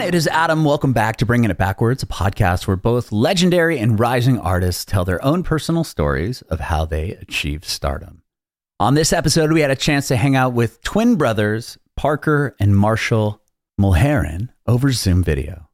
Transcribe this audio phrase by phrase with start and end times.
[0.00, 0.64] It is Adam.
[0.64, 5.04] Welcome back to Bringing It Backwards, a podcast where both legendary and rising artists tell
[5.04, 8.22] their own personal stories of how they achieved stardom.
[8.80, 12.76] On this episode, we had a chance to hang out with twin brothers, Parker and
[12.76, 13.40] Marshall
[13.80, 15.68] Mulherin, over Zoom video.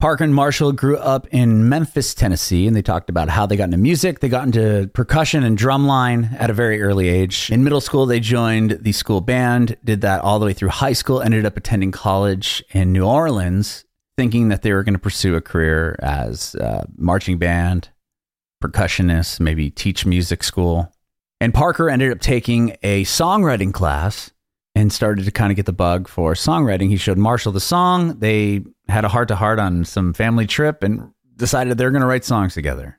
[0.00, 3.64] Parker and Marshall grew up in Memphis, Tennessee, and they talked about how they got
[3.64, 4.20] into music.
[4.20, 7.48] They got into percussion and drumline at a very early age.
[7.50, 10.92] In middle school, they joined the school band, did that all the way through high
[10.92, 13.84] school, ended up attending college in New Orleans,
[14.18, 17.88] thinking that they were going to pursue a career as uh, marching band,
[18.62, 20.92] percussionist, maybe teach music school.
[21.40, 24.30] And Parker ended up taking a songwriting class
[24.74, 26.88] and started to kind of get the bug for songwriting.
[26.88, 28.18] He showed Marshall the song.
[28.18, 32.06] They had a heart to heart on some family trip and decided they're going to
[32.06, 32.98] write songs together.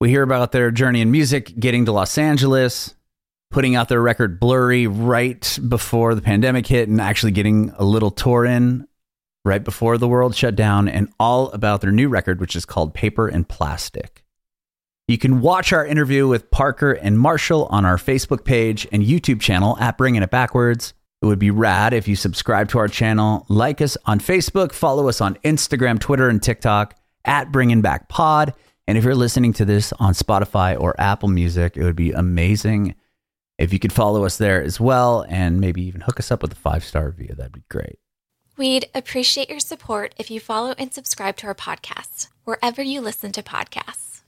[0.00, 2.94] We hear about their journey in music, getting to Los Angeles,
[3.50, 8.10] putting out their record Blurry right before the pandemic hit, and actually getting a little
[8.10, 8.86] tour in
[9.44, 12.94] right before the world shut down, and all about their new record, which is called
[12.94, 14.24] Paper and Plastic.
[15.06, 19.40] You can watch our interview with Parker and Marshall on our Facebook page and YouTube
[19.40, 20.94] channel at Bringing It Backwards.
[21.24, 25.08] It would be rad if you subscribe to our channel, like us on Facebook, follow
[25.08, 26.94] us on Instagram, Twitter, and TikTok
[27.24, 28.52] at Bringing Back Pod.
[28.86, 32.94] And if you're listening to this on Spotify or Apple Music, it would be amazing
[33.56, 36.52] if you could follow us there as well and maybe even hook us up with
[36.52, 37.34] a five star review.
[37.34, 37.98] That'd be great.
[38.58, 43.32] We'd appreciate your support if you follow and subscribe to our podcast wherever you listen
[43.32, 44.20] to podcasts.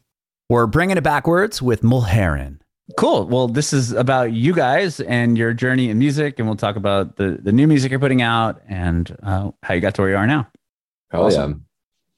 [0.48, 2.60] We're bringing it backwards with Mulherin.
[2.94, 3.26] Cool.
[3.26, 7.16] Well, this is about you guys and your journey in music, and we'll talk about
[7.16, 10.16] the, the new music you're putting out and uh, how you got to where you
[10.16, 10.46] are now.
[11.12, 11.50] Oh awesome.
[11.50, 11.56] yeah.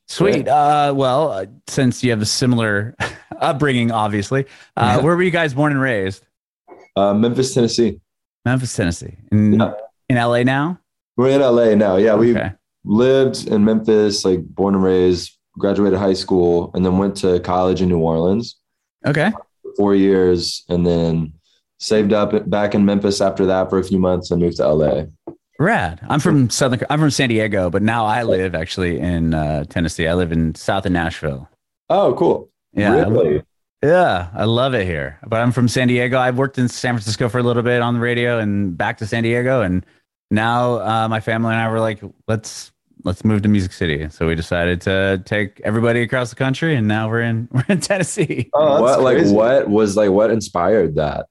[0.09, 0.49] Sweet.
[0.49, 2.95] Uh, well, uh, since you have a similar
[3.41, 4.45] upbringing, obviously,
[4.77, 5.05] uh, yeah.
[5.05, 6.27] where were you guys born and raised?
[6.95, 8.01] Uh, Memphis, Tennessee.
[8.45, 9.17] Memphis, Tennessee.
[9.33, 9.73] In, yeah.
[10.11, 10.79] in LA now?
[11.17, 11.97] We're in LA now.
[11.97, 12.15] Yeah.
[12.15, 12.53] We okay.
[12.85, 17.81] lived in Memphis, like born and raised, graduated high school, and then went to college
[17.81, 18.57] in New Orleans.
[19.07, 19.33] Okay
[19.79, 21.33] four years and then
[21.79, 25.05] saved up back in Memphis after that for a few months and moved to LA.
[25.61, 26.01] Rad.
[26.09, 26.81] I'm from Southern.
[26.91, 30.07] I'm from San Diego, but now I live actually in uh, Tennessee.
[30.07, 31.49] I live in south of Nashville.
[31.89, 32.51] Oh, cool.
[32.73, 33.05] Yeah.
[33.05, 33.43] Really?
[33.83, 35.19] Yeah, I love it here.
[35.27, 36.19] But I'm from San Diego.
[36.19, 39.07] I've worked in San Francisco for a little bit on the radio and back to
[39.07, 39.63] San Diego.
[39.63, 39.87] And
[40.31, 42.73] now uh, my family and I were like, let's
[43.05, 44.09] let's move to Music City.
[44.11, 47.81] So we decided to take everybody across the country, and now we're in we're in
[47.81, 48.51] Tennessee.
[48.55, 51.27] Oh, what like what was like what inspired that?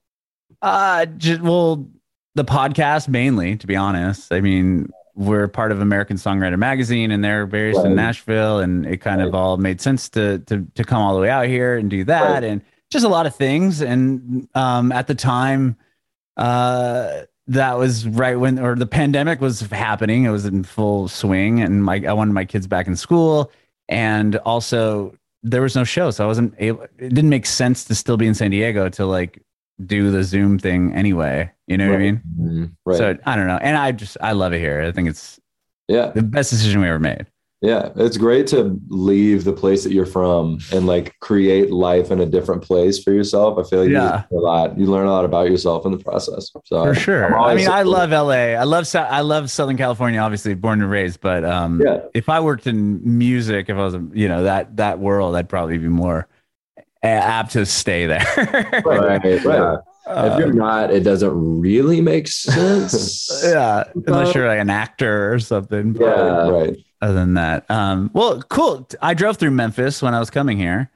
[0.60, 1.88] Uh, just, well,
[2.34, 4.32] the podcast mainly, to be honest.
[4.32, 7.86] I mean, we're part of American Songwriter Magazine, and they're based right.
[7.86, 9.28] in Nashville, and it kind right.
[9.28, 12.04] of all made sense to to to come all the way out here and do
[12.04, 12.44] that, right.
[12.44, 13.80] and just a lot of things.
[13.80, 15.76] And um, at the time,
[16.36, 20.24] uh that was right when or the pandemic was happening.
[20.24, 23.50] It was in full swing and my i wanted my kids back in school.
[23.88, 27.94] And also there was no show so i wasn't able it didn't make sense to
[27.94, 29.40] still be in san diego to like
[29.86, 31.50] do the zoom thing anyway.
[31.66, 31.90] You know right.
[31.90, 32.22] what i mean?
[32.38, 32.64] Mm-hmm.
[32.84, 32.98] right.
[32.98, 33.58] so i don't know.
[33.58, 34.82] And i just i love it here.
[34.82, 35.40] I think it's
[35.88, 36.08] yeah.
[36.08, 37.26] the best decision we ever made
[37.60, 42.20] yeah, it's great to leave the place that you're from and like create life in
[42.20, 43.58] a different place for yourself.
[43.58, 44.24] I feel like yeah.
[44.30, 44.78] you a lot.
[44.78, 46.52] You learn a lot about yourself in the process.
[46.66, 47.36] So for sure.
[47.36, 48.54] I mean, I love LA.
[48.54, 50.20] I love I love Southern California.
[50.20, 51.20] Obviously, born and raised.
[51.20, 52.02] But um, yeah.
[52.14, 55.78] if I worked in music, if I was you know that that world, I'd probably
[55.78, 56.28] be more
[57.02, 58.82] apt to stay there.
[58.84, 59.44] right.
[59.44, 59.78] right.
[60.08, 63.42] Uh, if you're not, it doesn't really make sense.
[63.44, 65.94] yeah, unless you're like an actor or something.
[66.00, 68.88] Yeah, right other than that, um, well, cool.
[69.00, 70.90] I drove through Memphis when I was coming here.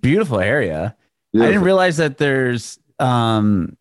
[0.00, 0.96] Beautiful area.
[1.32, 1.46] Beautiful.
[1.46, 3.76] I didn't realize that there's um,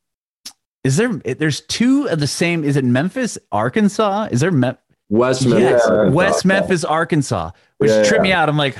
[0.85, 2.63] is there there's two of the same.
[2.63, 4.27] Is it Memphis, Arkansas?
[4.31, 4.51] Is there
[5.09, 5.81] West Memphis?
[5.88, 8.21] Yes, West Memphis, Arkansas, which yeah, tripped yeah.
[8.21, 8.50] me out.
[8.50, 8.77] I'm like,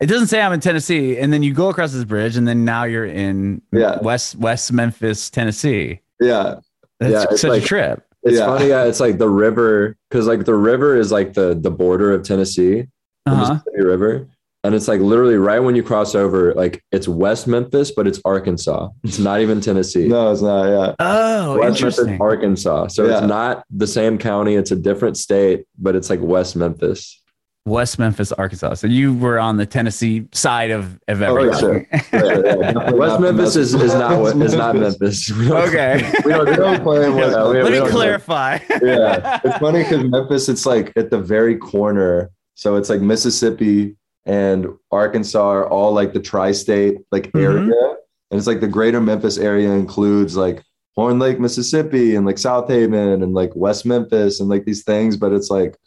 [0.00, 2.64] it doesn't say I'm in Tennessee, and then you go across this bridge, and then
[2.64, 3.98] now you're in yeah.
[4.00, 6.00] West West Memphis, Tennessee.
[6.20, 6.60] Yeah,
[7.00, 8.03] that's yeah, such like, a trip.
[8.24, 8.46] It's yeah.
[8.46, 8.68] funny.
[8.68, 12.22] Yeah, it's like the river because like the river is like the the border of
[12.22, 12.86] Tennessee,
[13.26, 13.34] uh-huh.
[13.34, 14.28] the Mississippi River,
[14.64, 18.20] and it's like literally right when you cross over, like it's West Memphis, but it's
[18.24, 18.88] Arkansas.
[19.02, 20.08] It's not even Tennessee.
[20.08, 20.64] no, it's not.
[20.64, 20.94] Yeah.
[20.98, 22.06] Oh, West interesting.
[22.06, 22.86] Memphis, Arkansas.
[22.88, 23.18] So yeah.
[23.18, 24.54] it's not the same county.
[24.54, 27.20] It's a different state, but it's like West Memphis.
[27.66, 28.74] West Memphis, Arkansas.
[28.74, 31.86] So you were on the Tennessee side of, of everything.
[31.92, 35.30] Oh, yeah, yeah, West Memphis is, is not what is not Memphis.
[35.32, 36.12] We okay.
[36.24, 37.36] We don't, we don't play in West.
[37.36, 38.58] Let me clarify.
[38.82, 42.30] yeah, it's funny because Memphis, it's like at the very corner.
[42.54, 43.96] So it's like Mississippi
[44.26, 47.38] and Arkansas are all like the tri-state like mm-hmm.
[47.38, 47.90] area,
[48.30, 50.62] and it's like the greater Memphis area includes like
[50.96, 55.16] Horn Lake, Mississippi, and like Southaven and like West Memphis and like these things.
[55.16, 55.78] But it's like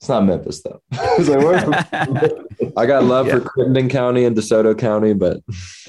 [0.00, 0.80] It's not Memphis though.
[0.92, 3.34] It's like, where's I got love Yeah.
[3.34, 5.40] for Crittenden County and DeSoto County, but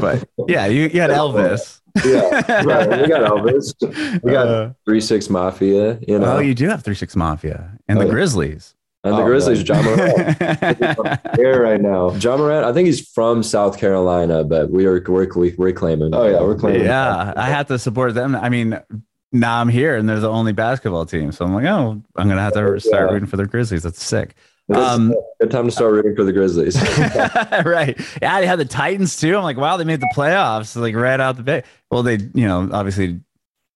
[0.00, 1.80] but yeah, you, you had Elvis.
[2.04, 3.02] yeah, right.
[3.02, 4.22] We got Elvis.
[4.24, 7.70] We got Uh, Three Six Mafia, you know, oh, you do have Three Six Mafia
[7.88, 8.12] and the Oh, yeah.
[8.12, 8.74] Grizzlies.
[9.04, 9.68] and the Oh, Grizzlies.
[9.68, 9.84] man.
[9.84, 11.38] Ja Morant.
[11.38, 12.10] air right now.
[12.16, 12.64] Ja Morant.
[12.66, 16.12] I think he's from South Carolina, but we are we're, we're claiming.
[16.12, 16.82] Oh yeah, we're claiming.
[16.86, 18.34] yeah, I have to support them.
[18.34, 18.80] I mean,
[19.34, 22.40] now I'm here and they're the only basketball team, so I'm like, oh, I'm gonna
[22.40, 23.12] have to start Yeah.
[23.12, 23.82] rooting for the Grizzlies.
[23.82, 24.34] That's sick.
[24.72, 26.80] Um, Good time to start rooting for the Grizzlies.
[27.66, 28.00] right.
[28.22, 29.36] Yeah, they had the Titans too.
[29.36, 31.64] I'm like, wow, they made the playoffs like right out the bay.
[31.90, 33.20] Well, they, you know, obviously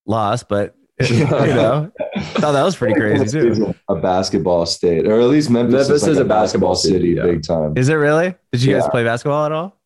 [0.07, 0.75] lost, but
[1.11, 3.75] you know, thought that was pretty crazy too.
[3.89, 7.23] A basketball state, or at least Memphis, Memphis is, like is a basketball city, yeah.
[7.23, 7.77] big time.
[7.77, 8.35] Is it really?
[8.53, 9.78] Did you guys play basketball at all?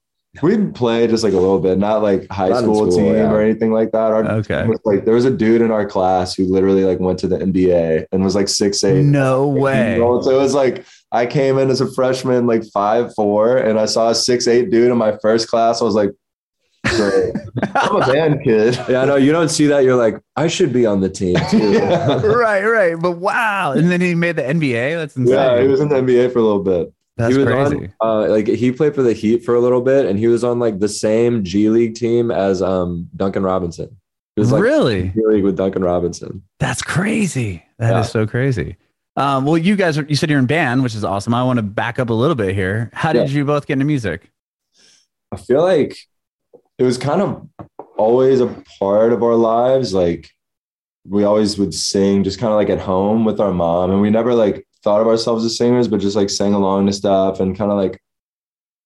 [0.43, 3.31] We played just like a little bit, not like high Not school, school, team yeah.
[3.31, 4.13] or anything like that.
[4.13, 4.67] Our Okay.
[4.67, 7.37] was, like there was a dude in our class who literally like went to the
[7.37, 9.05] NBA and was like six eight.
[9.05, 9.97] No way.
[10.23, 13.85] So it was like I came in as a freshman, like five four, and I
[13.85, 15.83] saw a six eight dude in my first class.
[15.83, 16.11] I was like,
[16.87, 17.35] "Great.
[17.75, 18.79] I'm a band kid.
[18.89, 19.85] yeah, no, you don't see that.
[19.85, 21.73] You're like, I should be on the team too.
[21.73, 22.23] yeah.
[22.25, 22.95] right, right.
[22.99, 23.73] But wow.
[23.73, 24.97] And then he made the NBA.
[24.97, 25.35] That's insane.
[25.35, 26.91] yeah, he was in the NBA for a little bit.
[27.17, 27.93] That's he was crazy.
[28.01, 30.45] on, uh, like he played for the Heat for a little bit, and he was
[30.45, 33.97] on like the same G League team as um Duncan Robinson.
[34.37, 35.09] He was like really?
[35.11, 36.43] G League with Duncan Robinson.
[36.59, 37.65] That's crazy.
[37.79, 38.11] That is Yeah.
[38.13, 38.77] so crazy.
[39.15, 41.35] Um, well, you guys are, you said you're in band, which is awesome.
[41.35, 42.89] I want to back up a little bit here.
[42.95, 44.31] How did you both get into music?
[45.31, 45.95] I feel like
[46.79, 47.47] it was kind of
[47.99, 48.47] always a
[48.79, 49.93] part of our lives.
[49.93, 50.31] Like
[51.07, 53.91] we always would sing just kind of like at home with our mom.
[53.91, 56.93] And we never like thought of ourselves as singers, but just like sang along to
[56.93, 58.01] stuff and kind of like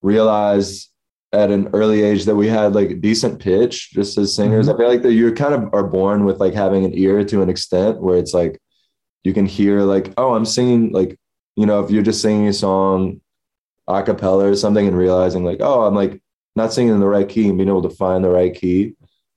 [0.02, 0.90] realized
[1.32, 4.66] at an early age that we had like decent pitch just as singers.
[4.66, 4.74] Mm-hmm.
[4.74, 7.42] I feel like that you kind of are born with like having an ear to
[7.42, 8.60] an extent where it's like
[9.24, 11.18] you can hear like, oh, I'm singing like,
[11.56, 13.20] you know, if you're just singing a song
[13.88, 16.20] a cappella or something and realizing like, oh, I'm like
[16.54, 18.94] not singing in the right key and being able to find the right key.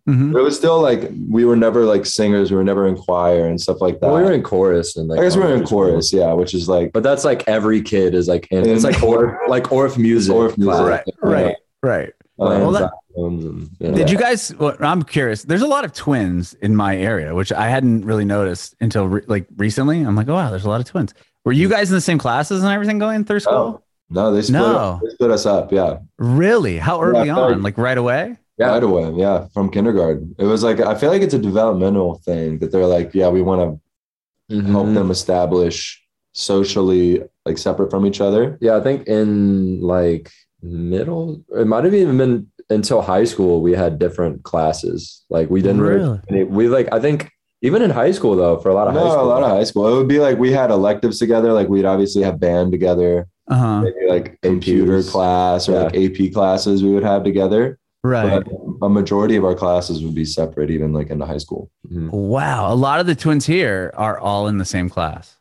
[0.09, 0.33] Mhm.
[0.33, 3.45] But it was still like we were never like singers, we were never in choir
[3.45, 4.07] and stuff like that.
[4.07, 6.33] Well, we were in chorus and like I guess we were in elementary chorus, yeah,
[6.33, 8.65] which is like but that's like every kid is like in.
[8.65, 10.33] In It's like or, like Orff music.
[10.35, 10.73] Orff music.
[10.73, 10.81] class.
[10.87, 12.13] Right, right, right.
[12.39, 13.97] um, Well, that- and, you know.
[13.97, 14.55] Did you guys?
[14.55, 15.43] Well, I'm curious.
[15.43, 19.23] There's a lot of twins in my area, which I hadn't really noticed until re-
[19.27, 20.01] like recently.
[20.01, 21.13] I'm like, oh wow, there's a lot of twins.
[21.43, 23.53] Were you guys in the same classes and everything going through school?
[23.81, 24.99] Oh, no, they split, No.
[25.03, 25.97] they split us up, yeah.
[26.17, 26.77] Really?
[26.77, 27.61] How early Yeah, on?
[27.61, 28.37] Like right away?
[28.59, 28.71] Yeah.
[28.71, 30.35] Right away, yeah, from kindergarten.
[30.37, 33.41] It was like I feel like it's a developmental thing that they're like, yeah, we
[33.41, 34.65] want to Mhm.
[34.65, 36.03] help them establish
[36.33, 38.57] socially like separate from each other.
[38.61, 40.29] Yeah, I think in like
[40.61, 43.61] middle, it might have even been until high school.
[43.61, 45.23] We had different classes.
[45.29, 46.19] Like we didn't really.
[46.29, 46.43] Really?
[46.43, 47.29] We like I think
[47.61, 49.49] even in high school though, for a lot of No, high school, a lot of
[49.49, 49.87] high school.
[49.93, 51.53] It would be like we had electives together.
[51.53, 53.81] Like we'd obviously have band together, Uh huh.
[53.81, 55.11] maybe like computer APs.
[55.11, 55.83] class or Yeah.
[55.83, 57.77] like AP classes we would have together.
[58.03, 58.43] Right.
[58.45, 61.69] But a majority of our classes would be separate, even like into high school.
[61.91, 62.09] Mhm.
[62.11, 62.71] Wow.
[62.71, 65.35] A lot of the twins here are all in the same class.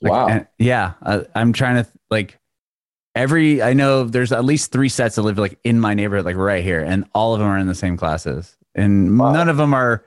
[0.00, 0.26] Like, wow.
[0.28, 0.92] and- yeah.
[1.02, 2.38] I, I'm trying to like
[3.16, 6.36] every, I know there's at least three sets that live like in my neighborhood, like
[6.36, 8.56] right here, and all of them are in the same classes.
[8.74, 9.32] And Wow.
[9.32, 10.04] none of them are,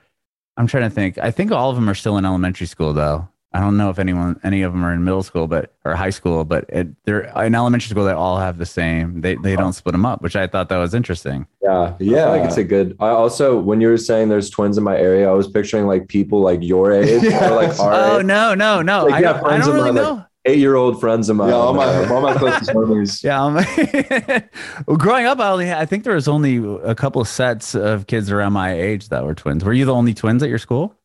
[0.56, 1.18] I'm trying to think.
[1.18, 3.28] I think all of them are still in elementary school though.
[3.52, 6.12] I don't know if anyone, any of them are in middle school, but or high
[6.12, 8.06] school, but it, they're in elementary school.
[8.06, 9.22] They all have the same.
[9.22, 11.48] They they don't split them up, which I thought that was interesting.
[11.64, 12.30] Yeah, Yeah.
[12.30, 12.96] I think it's a good.
[13.00, 16.08] I also, when you were saying there's twins in my area, I was picturing like
[16.08, 18.26] people like your age or like our Oh age.
[18.28, 19.06] no no no!
[19.06, 20.14] Like, I, yeah, don't- I friends don't of really mine, know.
[20.14, 21.50] like, eight-year-old friends of mine.
[21.50, 23.24] yeah, all my uh, all my closest homies.
[23.24, 24.42] Yeah,
[24.88, 28.32] well, growing up, I only I think there was only a couple sets of kids
[28.32, 29.64] around my age that were twins.
[29.66, 30.96] Were you the only twins at your school?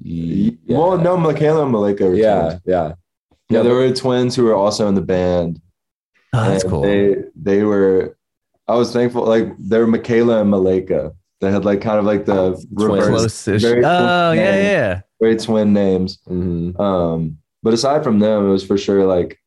[0.00, 0.52] Yeah.
[0.66, 2.60] Well, no, Michaela and Malika were yeah, twins.
[2.66, 2.92] yeah,
[3.48, 5.60] Yeah, there were twins who were also in the band.
[6.32, 6.82] Oh, that's cool.
[6.82, 8.16] They they were.
[8.66, 9.24] I was thankful.
[9.24, 11.12] Like they were Michaela and Malika.
[11.40, 14.64] They had like kind of like the reverse, very Oh close yeah, names.
[14.64, 15.00] yeah.
[15.20, 16.18] very twin names.
[16.28, 16.78] Mhm.
[16.78, 19.38] Um, but aside from them, it was for sure like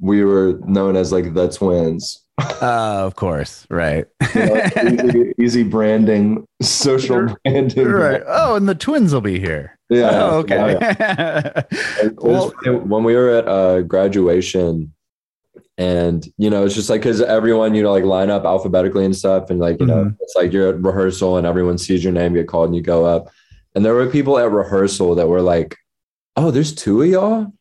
[0.00, 2.24] we were known as like the twins.
[2.62, 4.06] Oh, of course, right.
[4.34, 7.86] Know, easy, easy branding, social branding.
[7.88, 8.22] right.
[8.26, 9.76] Oh, and the twins will be here.
[9.88, 10.10] Yeah.
[10.12, 10.78] Oh, okay.
[12.02, 14.92] It was well, when we were at uh, graduation,
[15.78, 19.16] and you know, it's just like because everyone, you know, like line up alphabetically and
[19.16, 20.16] stuff, and like you know, Mhm.
[20.20, 23.04] it's like you're at rehearsal and everyone sees your name get called and you go
[23.04, 23.30] up,
[23.74, 25.76] and there were people at rehearsal that were like,
[26.36, 27.52] "Oh, there's two of y'all."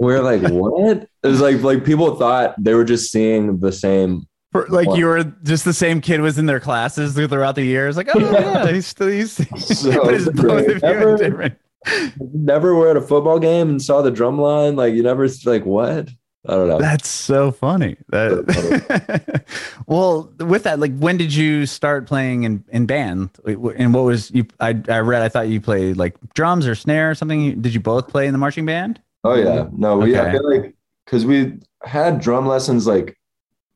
[0.00, 3.72] We are like, "What?" It was like like people thought they were just seeing the
[3.72, 4.26] same.
[4.52, 7.96] for- like you were just the same kid was in their classes throughout the years.
[7.96, 9.40] Like, oh yeah, he's still he's.
[9.58, 9.92] So
[10.32, 11.58] both of you Ever- in different.
[12.32, 14.76] never were at a football game and saw the drum line.
[14.76, 16.08] Like you never like what?
[16.46, 16.78] I don't know.
[16.78, 17.96] That's so funny.
[18.10, 19.44] That
[19.86, 23.30] well, with that, like, when did you start playing in, in band?
[23.46, 24.46] And what was you?
[24.60, 25.22] I I read.
[25.22, 27.62] I thought you played like drums or snare or something.
[27.62, 29.00] Did you both play in the marching band?
[29.24, 33.16] Oh yeah, no, we I feel like because we had drum lessons like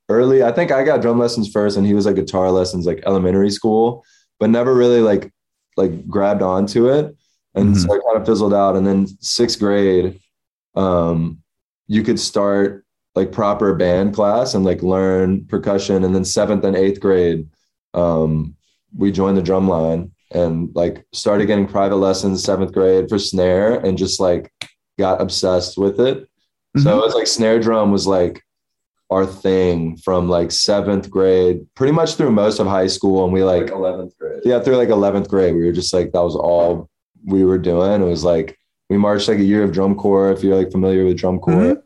[0.08, 0.42] early.
[0.42, 3.50] I think I got drum lessons first, and he was like guitar lessons like elementary
[3.50, 4.04] school,
[4.38, 5.32] but never really like
[5.76, 7.16] like grabbed onto it,
[7.54, 7.78] and Mhm.
[7.86, 8.76] so it kind of fizzled out.
[8.76, 10.18] And then sixth grade,
[10.74, 11.38] um,
[11.86, 16.76] you could start like proper band class and like learn percussion, and then seventh and
[16.76, 17.48] eighth grade,
[17.94, 18.54] um,
[18.96, 23.74] we joined the drum line and like started getting private lessons seventh grade for snare
[23.84, 24.52] and just like
[24.98, 26.28] got obsessed with it.
[26.76, 28.42] So it was like snare drum was like
[29.10, 33.24] our thing from like seventh grade, pretty much through most of high school.
[33.24, 34.42] And we like, eleventh grade.
[34.44, 36.88] yeah, through like 11th grade, we were just like, that was all
[37.24, 38.02] we were doing.
[38.02, 38.56] It was like,
[38.90, 41.82] we marched like a year of drum corps, if you're like familiar with drum corps.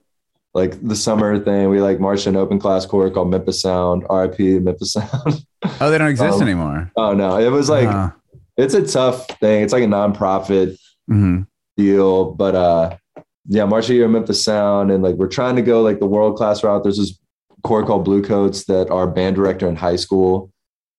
[0.52, 4.38] Like the summer thing, we like marched an open class corps called Memphis Sound, RIP
[4.62, 5.46] Memphis Sound.
[5.80, 6.90] Oh, they don't exist Um, anymore.
[6.96, 8.10] oh no, it was like, Uh,
[8.56, 9.62] it's a tough thing.
[9.62, 10.76] It's like a nonprofit
[11.08, 11.46] mhm.
[11.76, 12.32] deal.
[12.32, 12.96] But uh
[13.48, 16.62] yeah, Marcia year Memphis Sound and like we're trying to go like the world class
[16.62, 16.82] route.
[16.82, 17.18] There's this
[17.62, 20.50] corps called Bluecoats that our band director in high school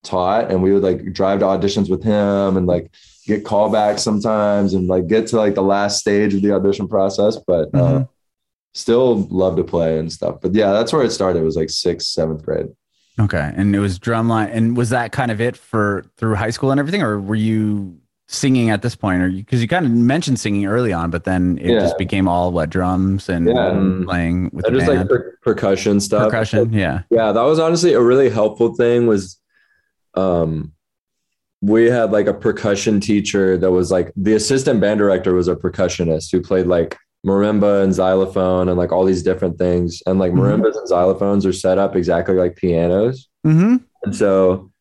[0.04, 0.52] taught.
[0.52, 2.92] And we would like drive to auditions with him and like
[3.26, 7.38] get callbacks sometimes and like get to like the last stage of the audition process.
[7.48, 8.10] But uh, Mhm.
[8.74, 10.42] still love to play and stuff.
[10.42, 11.40] But yeah, that's where it started.
[11.40, 12.68] It was like sixth, seventh grade.
[13.20, 14.50] Okay, and it was drumline.
[14.52, 17.98] And was that kind of it for through high school and everything, or were you
[18.34, 21.58] singing at this point, or because you, kind of mentioned singing early on, but then
[21.62, 21.80] it Yeah.
[21.80, 24.04] just became all what drums and Yeah.
[24.06, 25.00] playing with just band.
[25.02, 26.26] like per- percussion stuff.
[26.26, 26.74] percussion.
[26.74, 27.02] Yeah.
[27.12, 29.40] Yeah, that was honestly a really helpful thing was
[30.16, 30.72] um
[31.62, 35.56] we had like a percussion teacher that was like the assistant band director was a
[35.56, 40.34] percussionist who played like marimba and xylophone and like all these different things and like
[40.34, 40.40] Mhm.
[40.40, 43.76] marimbas and xylophones are set up exactly like pianos Mm-hmm.
[44.04, 44.72] and so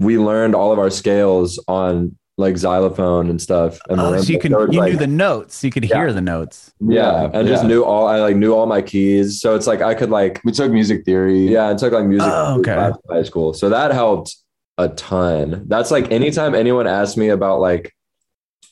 [0.00, 4.38] we learned all of our scales on like xylophone and stuff and Oh, so you
[4.40, 5.62] can you like- knew the notes.
[5.62, 5.96] You could Yeah.
[5.98, 6.72] hear the notes.
[6.80, 9.94] yeah and just knew all i like knew all my keys so it's like i
[9.94, 11.46] could like we took music theory.
[11.46, 12.74] yeah, and took like music Oh, okay.
[12.74, 13.54] class in high school.
[13.54, 14.34] So that helped
[14.78, 15.64] a ton.
[15.68, 17.92] That's like anytime anyone asks me about like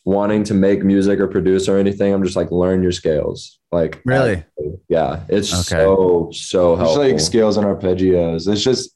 [0.04, 3.60] wanting to make music or produce or anything, I'm just like learn your scales.
[3.70, 4.42] Like Really?
[4.88, 5.84] yeah, it's Okay.
[5.84, 7.08] so so There's helpful.
[7.08, 8.48] like scales and arpeggios.
[8.50, 8.90] It's just,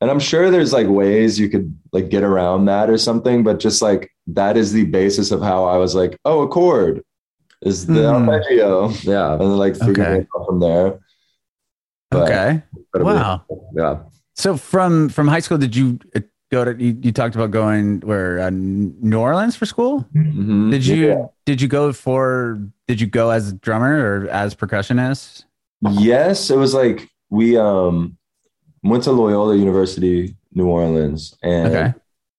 [0.00, 3.60] and I'm sure there's like ways you could like get around that or something, but
[3.60, 7.02] just like that is the basis of how I was like, oh, a chord
[7.62, 8.28] is the Hmm.
[8.28, 10.26] arpeggio, yeah, and then like figuring Okay.
[10.36, 10.98] out from there.
[12.10, 12.62] But- okay.
[12.94, 13.42] Wow.
[13.74, 13.98] Yeah.
[14.34, 16.74] So from from high school, did you uh, go to?
[16.82, 20.06] You, you talked about going where uh, New Orleans for school.
[20.16, 20.70] Mhm.
[20.70, 21.26] Did you Yeah.
[21.44, 22.58] did you go for?
[22.88, 25.44] Did you go as a drummer or as percussionist?
[25.82, 28.16] Yes, it was like we um
[28.82, 31.94] went to Loyola University, New Orleans, and Okay.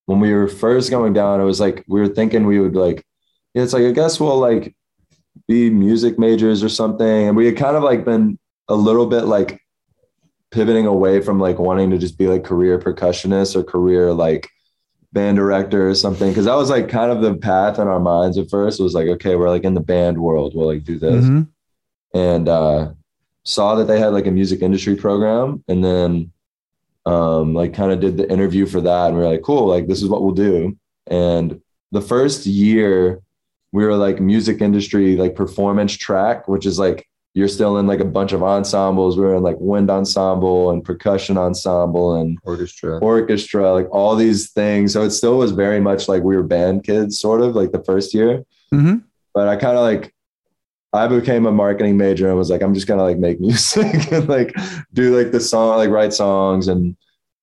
[0.06, 3.04] when we were first going down, it was like we were thinking we would like,
[3.54, 4.74] yeah, it's like I guess we'll like
[5.48, 9.24] be music majors or something, and we had kind of like been a little bit
[9.24, 9.60] like
[10.50, 14.48] pivoting away from like wanting to just be like career percussionist or career like
[15.12, 16.28] band director or something.
[16.30, 18.80] Because that was like kind of the path in our minds at first.
[18.80, 20.54] It was like okay we're like in the band world.
[20.54, 21.24] We'll like do this.
[21.24, 21.48] Mhm.
[22.14, 22.90] and uh,
[23.44, 25.64] saw that they had like a music industry program.
[25.68, 26.31] And then
[27.06, 29.86] um, like kind of did the interview for that and we are like cool like
[29.88, 30.76] this is what we'll do
[31.08, 33.20] and the first year
[33.72, 37.98] we were like music industry like performance track which is like you're still in like
[38.00, 42.98] a bunch of ensembles we were in like wind ensemble and percussion ensemble and Orchestra.
[42.98, 46.84] orchestra like all these things so it still was very much like we were band
[46.84, 49.02] kids sort of like the first year Mhm.
[49.34, 50.14] but I kind of like
[50.92, 54.28] I became a marketing major and was like, I'm just gonna like make music and
[54.28, 54.54] like
[54.92, 56.96] do like the song, like write songs and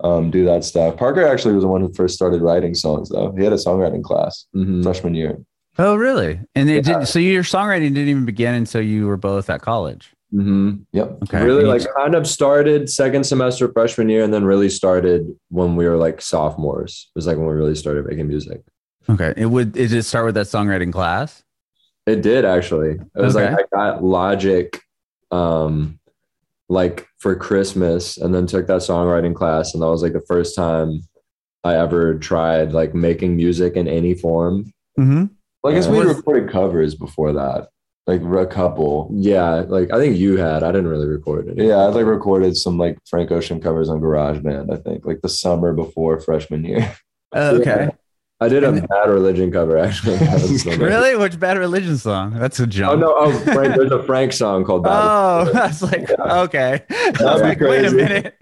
[0.04, 0.98] um, do that stuff.
[0.98, 3.34] Parker actually was the one who first started writing songs though.
[3.38, 4.84] He had a songwriting class Mhm.
[4.84, 5.40] freshman year.
[5.78, 6.40] Oh, really?
[6.56, 7.00] And it Yeah.
[7.00, 7.08] did.
[7.08, 10.12] So your songwriting didn't even begin until you were both at college.
[10.34, 10.76] Mm-hmm.
[10.94, 11.18] Yep.
[11.24, 11.44] Okay.
[11.44, 15.88] Really, like kind of started second semester freshman year, and then really started when we
[15.88, 17.08] were like sophomores.
[17.16, 18.62] It was like when we really started making music.
[19.10, 19.34] Okay.
[19.36, 19.76] It would.
[19.76, 21.44] It did start with that songwriting class.
[22.10, 22.92] It did actually.
[22.92, 23.52] It was Okay.
[23.54, 24.80] like I got Logic,
[25.32, 26.00] um,
[26.70, 30.56] like for Christmas, and then took that songwriting class, and that was like the first
[30.56, 31.02] time
[31.64, 34.72] I ever tried like making music in any form.
[35.00, 35.26] Mm-hmm.
[35.64, 35.92] Well, I guess Yeah.
[35.92, 37.68] we recorded covers before that,
[38.08, 39.10] like a couple.
[39.14, 40.64] Yeah, like I think you had.
[40.64, 41.58] I didn't really record it.
[41.64, 44.72] Yeah, I like recorded some like Frank Ocean covers on GarageBand.
[44.74, 46.96] I think like the summer before freshman year.
[47.34, 47.90] Oh, okay.
[48.42, 50.16] I did a And- bad religion cover actually.
[50.20, 50.80] That's so nice.
[50.80, 51.16] Really?
[51.18, 52.32] Which Bad Religion song?
[52.40, 52.94] That's a jump.
[52.94, 53.14] Oh no!
[53.18, 54.92] Oh, Frank, there's a Frank song called Bad.
[54.94, 56.84] Oh, that's like okay.
[56.90, 57.96] I was be like, wait a crazy.
[57.98, 58.36] minute.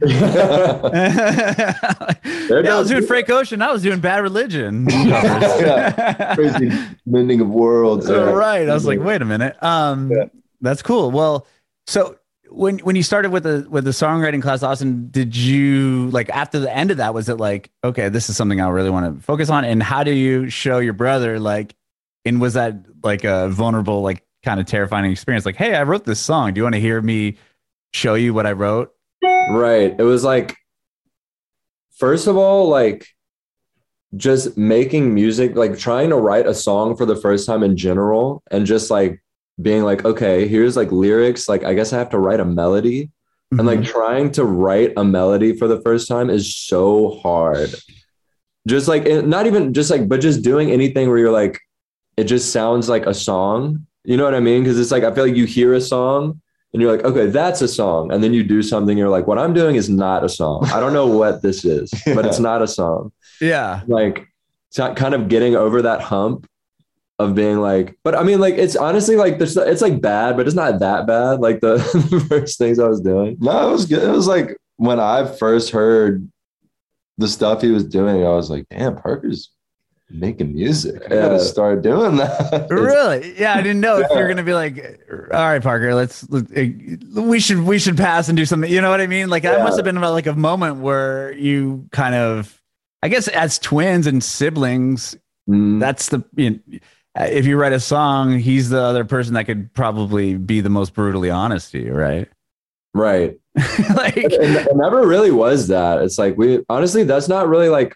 [2.62, 3.62] yeah, I was doing Frank Ocean.
[3.62, 4.88] I was doing Bad Religion.
[4.90, 6.36] Yeah.
[6.36, 6.72] Crazy
[7.06, 8.06] mending of worlds.
[8.08, 8.68] So, right.
[8.70, 9.62] I was like, wait a minute.
[9.64, 10.26] Um, Yeah.
[10.62, 11.12] that's cool.
[11.12, 11.48] Well,
[11.88, 12.18] so
[12.50, 16.60] when when you started with the with the songwriting class, Austin, did you like after
[16.60, 17.14] the end of that?
[17.14, 19.66] Was it like, okay, this is something I really want to focus on?
[19.66, 21.76] And how do you show your brother like?
[22.26, 25.46] And was that like a vulnerable, like kind of terrifying experience?
[25.46, 26.54] Like, hey, I wrote this song.
[26.54, 27.38] Do you want to hear me
[27.94, 28.94] show you what I wrote?
[29.24, 29.96] Right.
[29.98, 30.58] It was like,
[31.96, 33.08] first of all, like
[34.16, 38.44] just making music, like trying to write a song for the first time in general,
[38.52, 39.22] and just like
[39.62, 41.50] being like, okay, here's like lyrics.
[41.50, 43.12] Like, I guess I have to write a melody.
[43.52, 43.92] And like mm-hmm.
[43.92, 47.74] trying to write a melody for the first time is so hard.
[48.68, 51.62] Just like, not even just like, but just doing anything where you're like,
[52.18, 53.88] it just sounds like a song.
[54.04, 54.64] You know what I mean?
[54.64, 56.42] Because it's like, I feel like you hear a song
[56.74, 58.12] and you're like, okay, that's a song.
[58.12, 60.66] And then you do something, you're like, what I'm doing is not a song.
[60.66, 63.14] I don't know what this is, but it's not a song.
[63.40, 63.82] yeah.
[63.88, 64.28] Like,
[64.70, 66.48] it's not kind of getting over that hump
[67.20, 70.46] of being like, but I mean, like, it's honestly like, there's, it's like bad, but
[70.46, 71.40] it's not that bad.
[71.40, 71.76] Like the,
[72.12, 73.38] the first things I was doing.
[73.40, 74.04] No, it was good.
[74.04, 76.30] It was like when I first heard
[77.18, 79.50] the stuff he was doing, I was like, damn, Parker's
[80.12, 81.02] making music.
[81.06, 81.38] I gotta Yeah.
[81.40, 82.68] start doing that.
[82.70, 83.38] Really?
[83.40, 87.40] Yeah, I didn't know if you're gonna be like, all right, Parker, let's, let- we
[87.40, 88.72] should we should pass and do something.
[88.72, 89.28] You know what I mean?
[89.30, 92.62] Like that must have been about like a moment where you kind of,
[93.02, 95.18] I guess, as twins and siblings,
[95.50, 96.60] Mm, that's the you know,
[97.20, 100.94] if you write a song, he's the other person that could probably be the most
[100.94, 102.28] brutally honest to you, right?
[102.94, 103.38] right.
[103.96, 106.02] like, And it never really was that.
[106.02, 107.96] It's like, we honestly, that's not really like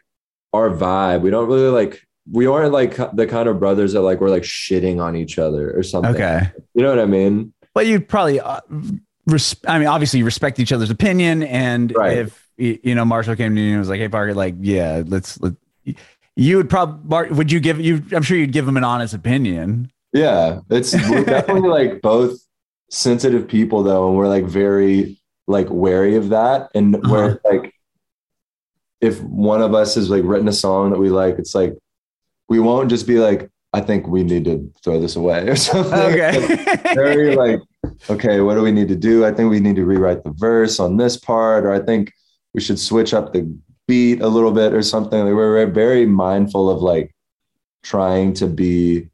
[0.54, 1.22] our vibe.
[1.22, 4.44] We don't really like, we aren't like the kind of brothers that like, we're like
[4.44, 6.14] shitting on each other or something.
[6.16, 6.52] okay.
[6.74, 7.54] You know what I mean?
[7.74, 8.60] But you'd probably, uh,
[9.26, 11.44] res- I mean, obviously you respect each other's opinion.
[11.44, 12.18] And Right.
[12.20, 15.40] if, you know, Marshall came to you and was like, hey, Parker, like, yeah, let's,
[15.42, 15.54] let,
[16.36, 19.92] you would probably, would you give you, I'm sure you'd give him an honest opinion.
[20.14, 22.40] Yeah, it's we're definitely like both
[22.90, 26.70] sensitive people though, and we're like very like wary of that.
[26.76, 27.10] And Uh-huh.
[27.14, 27.74] where like
[29.02, 31.78] if one of us has like written a song that we like, it's like
[32.50, 35.94] we won't just be like, I think we need to throw this away or something.
[36.12, 36.92] Okay.
[36.94, 37.60] very like,
[38.10, 39.26] okay, what do we need to do?
[39.26, 42.12] I think we need to rewrite the verse on this part, or I think
[42.54, 43.50] we should switch up the
[43.92, 45.20] beat a little bit or something.
[45.20, 47.12] Like we're, we're very mindful of like
[47.84, 49.10] trying to be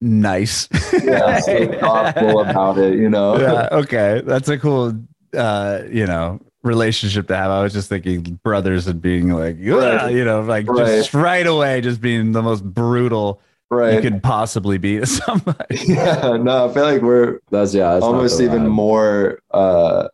[0.00, 0.68] nice.
[1.04, 3.38] yeah, so thoughtful about it, you know.
[3.38, 3.68] yeah.
[3.72, 4.22] Okay.
[4.24, 4.94] That's a cool,
[5.36, 7.50] uh, you know, relationship to have.
[7.50, 10.12] I was just thinking brothers and being like, Right.
[10.14, 14.00] you know, like just right away, just being the most brutal you Right.
[14.00, 15.76] could possibly be to somebody.
[15.86, 17.98] yeah, no, I feel like we're That's, yeah.
[17.98, 20.08] Almost even more uh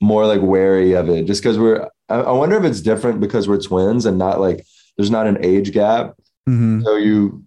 [0.00, 3.48] more like wary of it just because we're I, I wonder if it's different because
[3.48, 4.64] we're twins and not like
[4.96, 6.14] there's not an age gap.
[6.48, 6.82] Mhm.
[6.84, 7.44] So you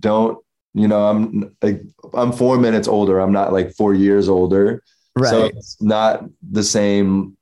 [0.00, 0.38] don't,
[0.74, 1.82] you know, I'm like
[2.14, 3.20] I'm four minutes older.
[3.20, 4.82] I'm not like four years older.
[5.16, 5.30] Right.
[5.30, 7.36] So it's not the same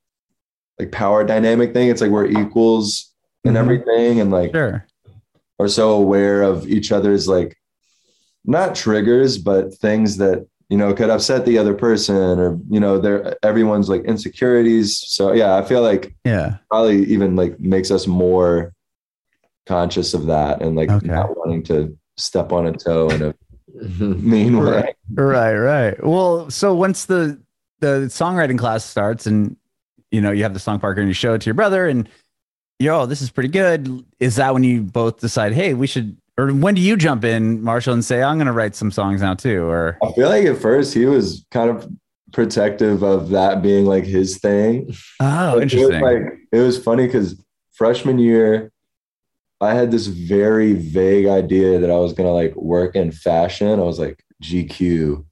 [0.79, 1.89] like power dynamic thing.
[1.89, 3.13] It's like we're equals
[3.45, 3.61] and Mhm.
[3.61, 4.87] everything and like sure.
[5.59, 7.57] are so aware of each other's like
[8.45, 12.99] not triggers but things that you know could upset the other person or you know
[12.99, 16.57] they're everyone's like insecurities so yeah i feel like Yeah.
[16.69, 18.73] probably even like makes us more
[19.67, 21.07] conscious of that and like Okay.
[21.07, 23.35] not wanting to step on a toe in a
[24.33, 25.55] mean way Right.
[25.55, 26.05] Right.
[26.05, 27.41] Well, so once the
[27.79, 29.57] the songwriting class starts, and
[30.11, 32.09] you know you have the song Parker, and you show it to your brother, and
[32.81, 34.05] yo, this is pretty good.
[34.19, 36.17] Is that when you both decide, hey, we should?
[36.37, 39.23] Or when do you jump in, Marshall, and say, I'm going to write some songs
[39.23, 39.65] now too?
[39.65, 41.89] Or i feel like at first he was kind of
[42.33, 45.93] protective of that being like his thing oh, interesting.
[45.93, 47.41] It was, like, it was funny because
[47.73, 48.73] freshman year,
[49.61, 53.79] I had this very vague idea that I was gonna like work in fashion.
[53.79, 55.25] I was like GQ,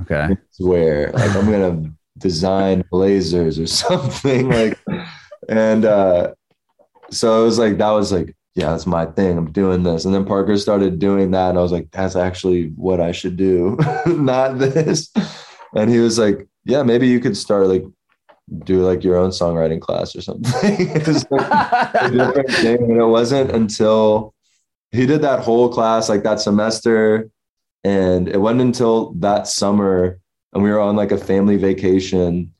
[0.00, 0.36] okay.
[0.58, 4.78] where like I'm gonna design blazers or something like,
[5.48, 6.34] and uh,
[7.10, 9.38] so it was like that was like yeah, that's my thing.
[9.38, 12.68] I'm doing this, and then Parker started doing that, and I was like, that's actually
[12.76, 15.12] what I should do, not this.
[15.74, 17.84] And he was like, yeah, maybe you could start like
[18.64, 20.50] do like your own songwriting class or something.
[20.62, 21.50] it was like
[21.94, 22.82] a different thing.
[22.82, 24.34] And it wasn't until
[24.90, 27.30] he did that whole class like that semester.
[27.84, 30.18] And it wasn't until that summer
[30.52, 32.52] and we were on like a family vacation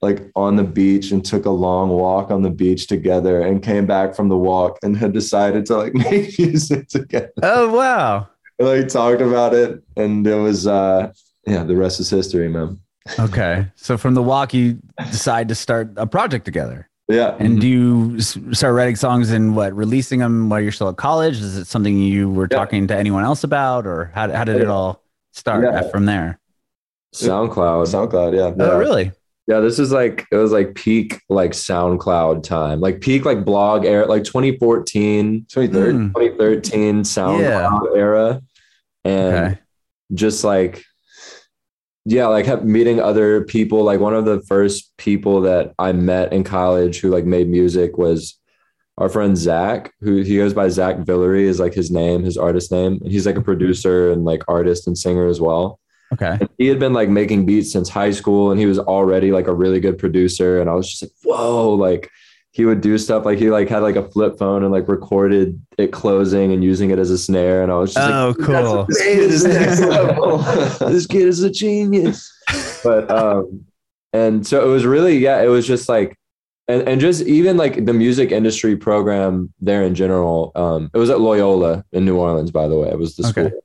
[0.00, 3.84] like on the beach and took a long walk on the beach together and came
[3.86, 7.32] back from the walk and had decided to like make music together.
[7.42, 8.28] Oh wow.
[8.58, 11.12] And, like talked about it and it was uh
[11.46, 12.78] yeah, the rest is history, man.
[13.18, 13.66] Okay.
[13.74, 14.78] So from the walk, you
[15.10, 16.88] decide to start a project together.
[17.08, 17.34] Yeah.
[17.38, 21.40] And do you start writing songs and what, releasing them while you're still at college?
[21.40, 22.58] Is it something you were Yeah.
[22.58, 25.88] talking to anyone else about, or how, how did it all start Yeah.
[25.88, 26.38] from there?
[27.14, 27.86] SoundCloud.
[27.86, 28.62] SoundCloud, yeah.
[28.62, 28.76] Oh, yeah.
[28.76, 29.12] really?
[29.48, 33.86] Yeah, this is like it was like peak like SoundCloud time, like peak like blog
[33.86, 35.72] era, like 2014, 23rd.
[35.72, 38.42] Mm, 2013 SoundCloud era,
[39.04, 39.58] and okay.
[40.12, 40.84] just like
[42.04, 43.84] yeah, like have, meeting other people.
[43.84, 47.96] Like one of the first people that I met in college who like made music
[47.96, 48.38] was
[48.98, 52.70] our friend Zach, who he goes by Zach Villery is like his name, his artist
[52.70, 55.80] name, and he's like a producer and like artist and singer as well.
[56.12, 56.38] Okay.
[56.40, 59.46] And he had been like making beats since high school and he was already like
[59.46, 62.10] a really good producer and i was just like whoa like
[62.52, 65.60] he would do stuff like he like had like a flip phone and like recorded
[65.76, 68.86] it closing and using it as a snare and i was just Oh, like cool.
[68.88, 70.38] this kid is next level
[70.88, 72.32] this kid is a genius
[72.82, 73.64] but um
[74.14, 76.16] and so it was really yeah it was just like
[76.68, 81.10] and, and just even like the music industry program there in general um it was
[81.10, 83.48] at loyola in new orleans by the way it was the Okay.
[83.48, 83.60] school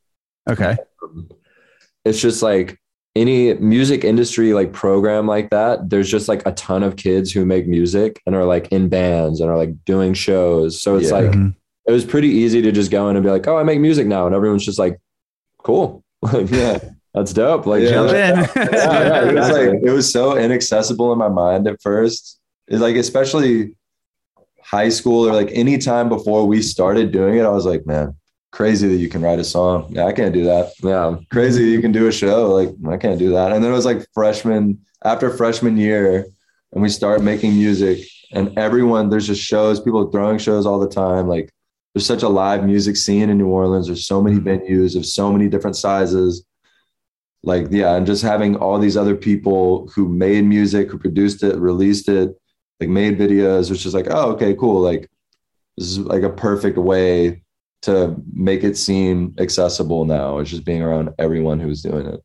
[0.49, 0.75] Okay.
[1.01, 1.29] um,
[2.05, 2.79] it's just like
[3.15, 7.45] any music industry like program like that there's just like a ton of kids who
[7.45, 11.17] make music and are like in bands and are like doing shows so it's Yeah.
[11.17, 11.55] like Mhm.
[11.87, 14.07] it was pretty easy to just go in and be like oh i make music
[14.07, 14.99] now and everyone's just like
[15.59, 16.79] cool like Yeah.
[17.13, 17.89] that's dope like Yeah.
[17.91, 18.15] Jump in.
[18.73, 22.39] yeah, it was like it was so inaccessible in my mind at first.
[22.67, 23.75] It's like especially
[24.63, 28.15] high school or like any time before we started doing it, I was like, man,
[28.53, 29.87] crazy that you can write a song.
[29.89, 30.71] Yeah, I can't do that.
[30.81, 32.47] yeah Crazy you can do a show.
[32.51, 33.51] Like I can't do that.
[33.51, 36.27] And then it was like freshman after freshman year,
[36.71, 40.87] and we start making music, and everyone there's just shows, people throwing shows all the
[40.87, 41.27] time.
[41.27, 41.51] Like
[41.93, 43.87] there's such a live music scene in New Orleans.
[43.87, 44.47] There's so many mm-hmm.
[44.47, 46.45] venues of so many different sizes
[47.45, 51.57] like yeah and just having all these other people who made music who produced it
[51.57, 52.29] released it
[52.79, 55.09] like made videos which is like oh okay cool like
[55.77, 57.42] this is like a perfect way
[57.83, 62.19] to make it seem accessible now it's just being around everyone who's doing it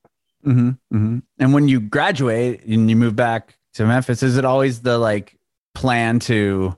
[0.45, 4.81] hmm hmm And when you graduate and you move back to Memphis, is it always
[4.83, 5.37] the like
[5.75, 6.77] plan to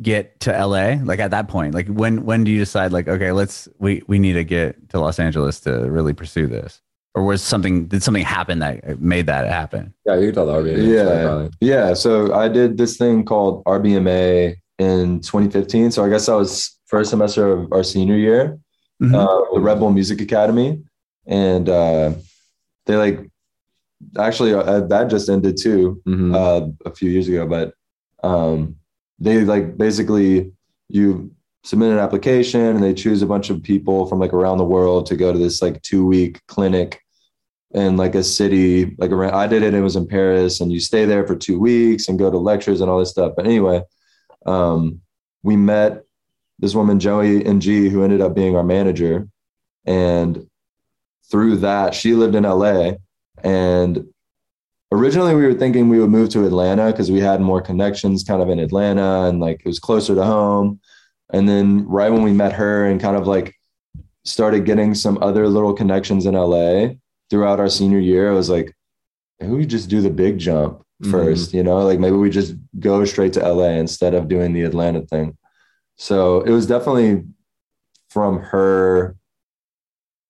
[0.00, 0.96] get to LA?
[1.04, 4.18] Like at that point, like when when do you decide like okay, let's we we
[4.18, 6.80] need to get to Los Angeles to really pursue this?
[7.14, 9.92] Or was something did something happen that made that happen?
[10.06, 11.48] yeah you can tell the RBN Yeah.
[11.60, 16.76] yeah so i did this thing called rbma in 2015 so i guess I was
[16.92, 18.58] first semester of our senior year
[19.02, 19.14] Mhm.
[19.16, 20.70] uh, the Red Bull Music Academy,
[21.26, 22.12] and uh,
[22.86, 23.18] they like
[24.18, 26.30] actually uh, that just ended too Mhm.
[26.40, 27.42] uh, a few years ago.
[27.56, 27.66] But
[28.22, 28.76] um,
[29.18, 30.52] they like basically
[30.88, 31.30] you
[31.64, 35.06] submit an application and they choose a bunch of people from like around the world
[35.06, 37.00] to go to this like two week clinic
[37.74, 40.80] in like a city like around I did it it was in Paris and you
[40.80, 43.78] stay there for 2 weeks and go to lectures and all this stuff but anyway
[44.54, 45.00] um
[45.48, 45.92] we met
[46.62, 49.28] this woman Joey and G who ended up being our manager.
[49.84, 50.48] And
[51.30, 52.92] through that she lived in LA
[53.42, 54.06] and
[54.92, 58.40] originally we were thinking we would move to Atlanta because we had more connections kind
[58.40, 60.80] of in Atlanta and like it was closer to home.
[61.32, 63.54] And then right when we met her and kind of like
[64.24, 66.94] started getting some other little connections in LA
[67.28, 68.72] throughout our senior year, I was like,
[69.40, 71.12] maybe we just do the big jump mm-hmm.
[71.12, 74.62] 1st you know, like maybe we just go straight to LA instead of doing the
[74.62, 75.36] Atlanta thing.
[76.02, 77.22] So it was definitely
[78.10, 79.16] from her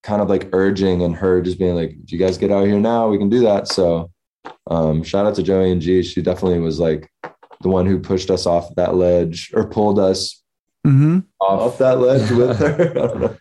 [0.02, 2.78] kind of like urging and her just being like, Do you guys get out here
[2.78, 3.68] now, we can do that.
[3.68, 4.10] So
[4.66, 6.02] um, shout out to Joey and G.
[6.02, 7.10] She definitely was like
[7.62, 10.38] the one who pushed us off that ledge or pulled us
[10.86, 11.20] Mm-hmm.
[11.40, 12.74] off that ledge with her.
[12.96, 13.36] I don't know.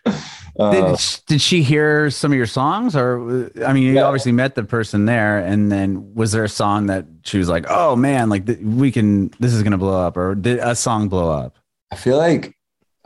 [0.64, 4.04] Uh, Did, did she hear some of your songs, or I mean, you Yeah.
[4.04, 7.64] obviously met the person there, and then was there a song that she was like,
[7.68, 11.08] "Oh man, like th- we can, this is gonna blow up," or did a song
[11.08, 11.56] blow up?
[11.92, 12.56] I feel like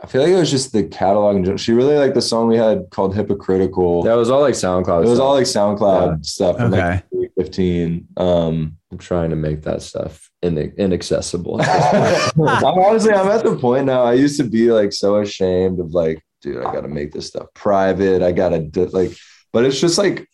[0.01, 1.35] I feel like it was just the catalog.
[1.35, 1.57] in general.
[1.57, 5.09] She really liked the song we had called "Hypocritical." that was all like SoundCloud it
[5.09, 5.25] was stuff.
[5.25, 6.89] all like SoundCloud stuff from Okay.
[6.89, 8.07] like 2015.
[8.17, 12.39] Um, I'm trying to make that stuff in- inaccessible I'm
[12.79, 14.03] honestly, I'm at the point now.
[14.03, 17.27] I used to be like so ashamed of like, dude, I got to make this
[17.27, 18.21] stuff private.
[18.21, 19.11] I got to do, like,
[19.51, 20.27] but it's just like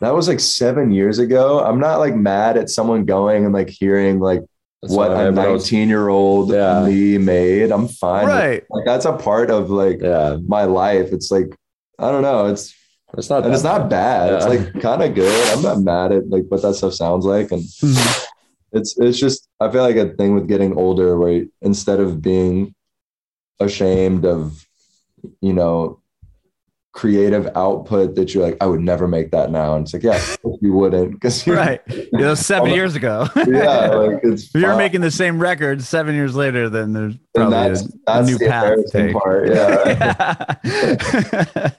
[0.00, 1.60] that was like seven years ago.
[1.60, 4.40] I'm not like mad at someone going and like hearing like
[4.84, 6.84] That's what a 19 year old Yeah.
[6.86, 7.70] me made.
[7.72, 8.26] I'm fine.
[8.26, 8.62] Right.
[8.70, 11.12] Like that's a part of like yeah my life.
[11.12, 11.54] It's like
[11.98, 12.46] I don't know.
[12.46, 12.74] It's
[13.16, 14.32] it's not and it's not bad.
[14.34, 15.56] It's like kind of good.
[15.56, 17.50] I'm not mad at like what that stuff sounds like.
[17.52, 18.26] And Mhm.
[18.72, 22.20] it's it's just I feel like a thing with getting older where you- instead of
[22.20, 22.74] being
[23.60, 24.66] ashamed of
[25.40, 26.00] you know
[26.94, 30.22] creative output that you're like I would never make that now and it's like yeah
[30.60, 31.80] you wouldn't because right.
[31.88, 33.26] You know, seven years ago.
[33.34, 37.50] yeah like it's if you're making the same record seven years later, then there's probably
[37.52, 38.78] that's a, a new path
[39.12, 41.70] part yeah Yeah.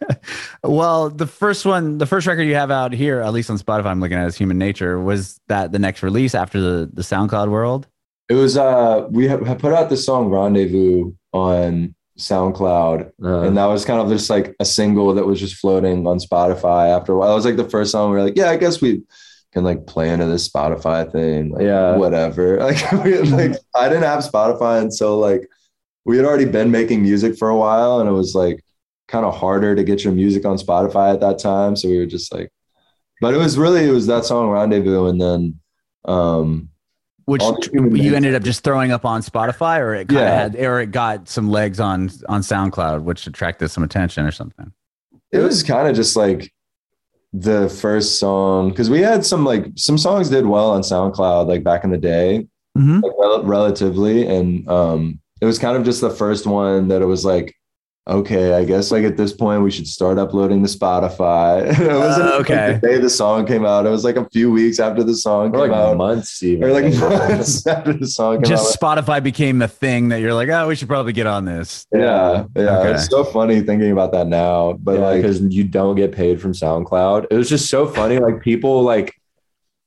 [0.64, 3.86] well, the first one, the first record you have out here, at least on Spotify,
[3.86, 5.00] I'm looking at is Human Nature.
[5.00, 7.88] Was that the next release after the the SoundCloud world?
[8.28, 13.66] it was uh we have put out the song Rendezvous on SoundCloud Uh, and that
[13.66, 17.18] was kind of just like a single that was just floating on Spotify after a
[17.18, 17.32] while.
[17.32, 19.04] It was like the first song we were like, yeah, I guess we
[19.52, 21.50] can like play into this Spotify thing.
[21.50, 21.96] Like, Yeah.
[21.98, 22.58] Whatever.
[22.60, 25.48] Like, we, like I didn't have Spotify And so like
[26.06, 28.64] we had already been making music for a while and it was like
[29.08, 31.76] kind of harder to get your music on Spotify at that time.
[31.76, 32.50] So we were just like,
[33.22, 35.08] but it was really, it was that song Rendezvous.
[35.08, 35.60] And then,
[36.06, 36.70] um,
[37.26, 40.20] Which All the Human you ended up just throwing up on Spotify, or it kind
[40.20, 40.36] of Yeah.
[40.42, 44.72] had, or it got some legs on on SoundCloud, which attracted some attention or something.
[45.32, 46.54] it was kind of just like
[47.34, 51.64] the first song because we had some like some songs did well on SoundCloud like
[51.64, 53.00] back in the day, Mm-hmm.
[53.02, 57.06] like, rel- relatively, and um, it was kind of just the first one that it
[57.06, 57.56] was like,
[58.08, 61.64] okay, I guess like at this point we should start uploading to Spotify.
[61.80, 62.74] it wasn't Uh, okay.
[62.74, 63.86] like, the day the song came out.
[63.86, 66.64] It was like a few weeks after the song or came like out, months even.
[66.64, 68.50] or like months after the song came out.
[68.50, 68.98] Just out.
[69.04, 71.86] Spotify became the thing that you're like, oh, we should probably get on this.
[71.92, 72.94] Yeah, yeah, Okay.
[72.94, 76.40] it's so funny thinking about that now, but yeah, like, because you don't get paid
[76.42, 77.28] from SoundCloud.
[77.32, 78.20] It was just so funny.
[78.20, 79.20] Like people like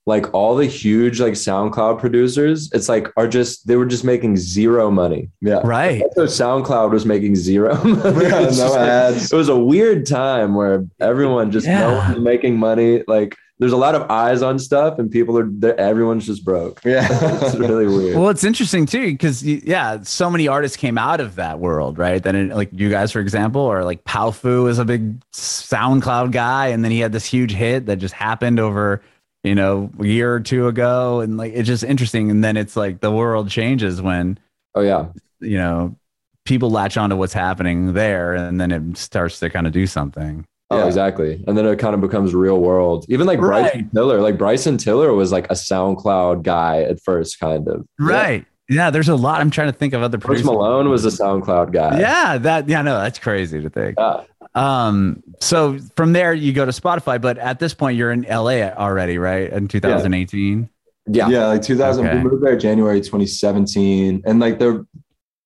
[0.08, 4.36] like all the huge like SoundCloud producers, it's like are just they were just making
[4.38, 5.28] zero money.
[5.42, 6.02] yeah, Right.
[6.14, 8.24] So SoundCloud was making zero money.
[8.24, 9.32] Yeah, no just like- ads.
[9.32, 12.08] it was a weird time where everyone just no Yeah.
[12.08, 13.04] one's making money.
[13.06, 16.80] Like there's a lot of eyes on stuff, and people are they're- everyone's just broke.
[16.84, 17.06] yeah,
[17.42, 18.16] It's really weird.
[18.16, 22.22] Well, it's interesting too because yeah, so many artists came out of that world, right?
[22.22, 26.68] Then it, like you guys, for example, or like Powfu is a big SoundCloud guy,
[26.68, 29.02] and then he had this huge hit that just happened over
[29.48, 32.30] you know a year or two ago, and like it's just interesting.
[32.30, 34.38] And then it's like the world changes when
[34.74, 35.06] oh yeah,
[35.40, 35.96] you know
[36.44, 40.44] people latch onto what's happening there, and then it starts to kind of do something.
[40.70, 40.87] Oh, Yeah.
[40.87, 41.42] exactly.
[41.46, 43.04] And then it kind of becomes real world.
[43.08, 43.62] Even like Right.
[43.72, 47.87] Bryson Tiller, like Bryson Tiller was like a SoundCloud guy at first, kind of.
[47.98, 48.44] Right.
[48.70, 49.40] Yeah, there's a lot.
[49.40, 50.46] I'm trying to think of other Post producers.
[50.46, 52.00] Malone was a SoundCloud guy.
[52.00, 53.96] Yeah, that yeah, no, that's crazy to think.
[53.98, 54.24] Yeah.
[54.54, 58.62] Um, so from there you go to Spotify, but at this point you're in LA
[58.70, 59.50] already, right?
[59.52, 60.68] In 2018.
[61.11, 61.28] Yeah.
[61.28, 62.06] yeah, like 2000.
[62.06, 62.18] Okay.
[62.18, 64.87] We moved there January 2017, and like the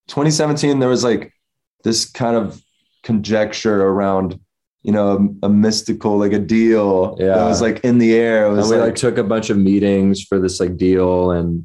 [0.09, 1.33] 2017, there was like
[1.85, 2.61] this kind of
[3.05, 4.39] conjecture around,
[4.83, 7.27] you know, a, a mystical like a deal yeah.
[7.29, 7.49] that Yeah.
[7.49, 8.45] was like in the air.
[8.45, 11.31] It And was we like, like took a bunch of meetings for this like deal
[11.31, 11.65] and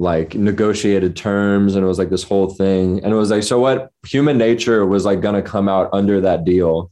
[0.00, 3.04] like negotiated terms and it was like this whole thing.
[3.04, 6.44] And it was like, so what human nature was like gonna come out under that
[6.46, 6.90] deal.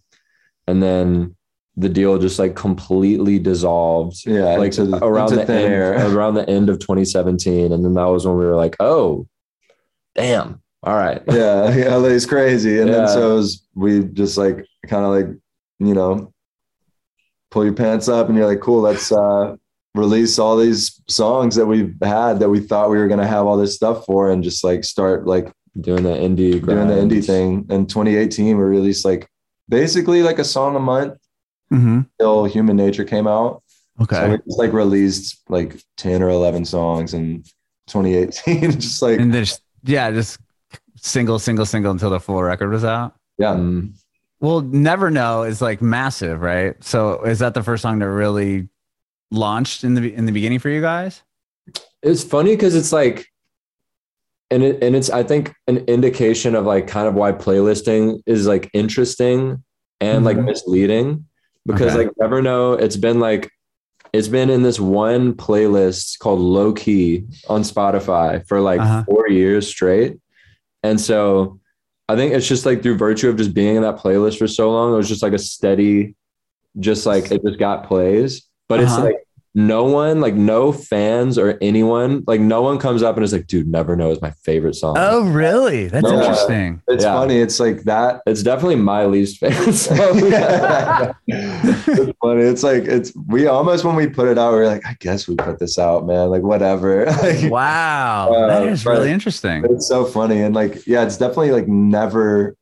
[0.67, 1.35] And then
[1.77, 4.27] the deal just like completely dissolved.
[4.27, 6.15] yeah, like into around into the end, air.
[6.15, 9.27] around the end of 2017, and then that was when we were like, "Oh,
[10.15, 10.61] damn!
[10.83, 12.81] All right, yeah, yeah, LA's crazy.
[12.81, 12.97] And Yeah.
[12.99, 15.27] then so it was, we just like kind of like,
[15.79, 16.33] you know,
[17.53, 19.55] pull your pants up and you're like, cool, let's uh
[19.99, 23.57] release all these songs that we've had that we thought we were gonna have all
[23.57, 27.67] this stuff for and just like start like doing the indie, doing the indie thing.
[27.71, 29.29] In 2018, we released like
[29.69, 31.15] basically like a song a month
[31.71, 32.01] Mm-hmm.
[32.19, 33.63] till Human Nature came out.
[34.01, 34.17] Okay.
[34.17, 37.43] So we just like released like 10 or 11 songs in
[37.89, 38.71] 2018.
[38.81, 40.41] just like, and then just yeah, just
[40.97, 43.17] single, single, single until the full record was out.
[43.37, 43.51] yeah.
[43.51, 43.93] Um,
[44.41, 46.83] Well, Never Know is like massive, right?
[46.83, 48.69] So is that the first song to really
[49.31, 51.23] launched in the in the beginning for you guys?
[52.03, 53.27] it's funny because it's like
[54.51, 58.47] and it and it's i think an indication of like kind of why playlisting is
[58.47, 59.63] like interesting
[60.01, 60.45] and like Mhm.
[60.47, 61.27] misleading
[61.67, 62.05] because Okay.
[62.07, 63.51] like never know it's been like
[64.15, 69.05] it's been in this one playlist called low key on spotify for like Uh-huh.
[69.05, 70.17] four years straight
[70.83, 71.59] and so
[72.09, 74.71] i think it's just like through virtue of just being in that playlist for so
[74.71, 76.15] long it was just like a steady
[76.79, 79.05] just like it just got plays but it's Uh-huh.
[79.05, 79.17] like
[79.55, 83.47] no one, like no fans or anyone, like no one comes up and is like,
[83.49, 84.95] dude, never know is my favorite song.
[84.99, 85.89] Oh, really?
[85.89, 86.21] That's No.
[86.21, 86.81] interesting.
[86.87, 87.15] It's Yeah.
[87.15, 87.39] funny.
[87.41, 88.21] It's like that.
[88.27, 89.97] It's definitely my least favorite song.
[91.27, 92.43] it's funny.
[92.43, 95.27] It's like it's we almost when we put it out, we are like, I guess
[95.27, 96.31] we put this out, man.
[96.31, 97.07] Like whatever.
[97.23, 99.65] Like, Wow, Uh, that is really interesting.
[99.71, 100.41] It's so funny.
[100.43, 102.55] And like, yeah, it's definitely like never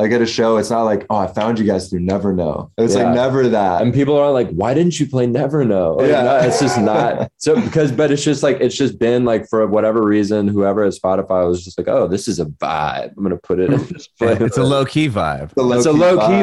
[0.00, 2.70] like at a show, it's not like, oh, I found you guys through Never Know.
[2.78, 3.04] It's Yeah.
[3.04, 3.82] like never that.
[3.82, 5.94] and people are like, why didn't you play Never Know?
[5.94, 6.22] Like, Yeah.
[6.22, 9.66] no, it's just not so because, but it's just like it's just been like for
[9.66, 13.12] whatever reason, whoever at Spotify was just like, oh, this is a vibe.
[13.16, 14.40] I'm gonna put it in this playlist.
[14.40, 15.52] it's a low key vibe.
[15.54, 16.42] The It's a low-key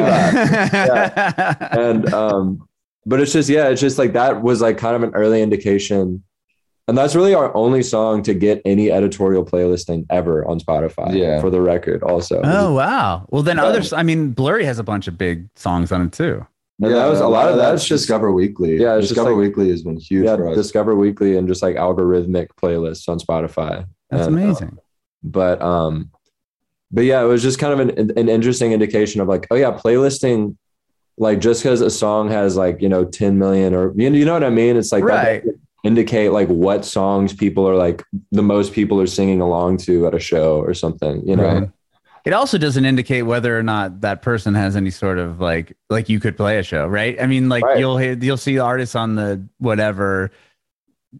[0.72, 1.68] vibe.
[1.78, 2.68] and um,
[3.06, 6.22] but it's just yeah, it's just like that was like kind of an early indication.
[6.88, 11.14] And that's really our only song to get any editorial playlisting ever on Spotify.
[11.14, 11.40] Yeah.
[11.40, 12.40] For the record, also.
[12.42, 13.26] oh wow.
[13.30, 13.64] Well then Yeah.
[13.66, 13.92] others.
[13.92, 16.46] I mean, Blurry has a bunch of big songs on it too.
[16.80, 18.76] And that was a lot of that's just Discover Weekly.
[18.80, 20.56] Yeah, it's Discover like- Weekly has been huge yeah, for us.
[20.56, 23.84] Discover Weekly and just like algorithmic playlists on Spotify.
[24.10, 24.78] That's And, uh, amazing.
[25.22, 26.10] but um
[26.90, 29.72] but yeah it was just kind of an, an interesting indication of like oh yeah
[29.72, 30.56] playlisting
[31.18, 34.24] like just because a song has like you know 10 million or you know, you
[34.24, 35.42] know what i mean it's like that Right.
[35.44, 37.98] doesn't indicate like what songs people are like
[38.40, 41.70] the most people are singing along to at a show or something you know Right.
[42.24, 46.10] It also doesn't indicate whether or not that person has any sort of like like
[46.12, 47.14] you could play a show, right?
[47.22, 47.78] I mean, like Right.
[47.80, 49.30] you'll you'll see artists on the
[49.68, 50.30] whatever,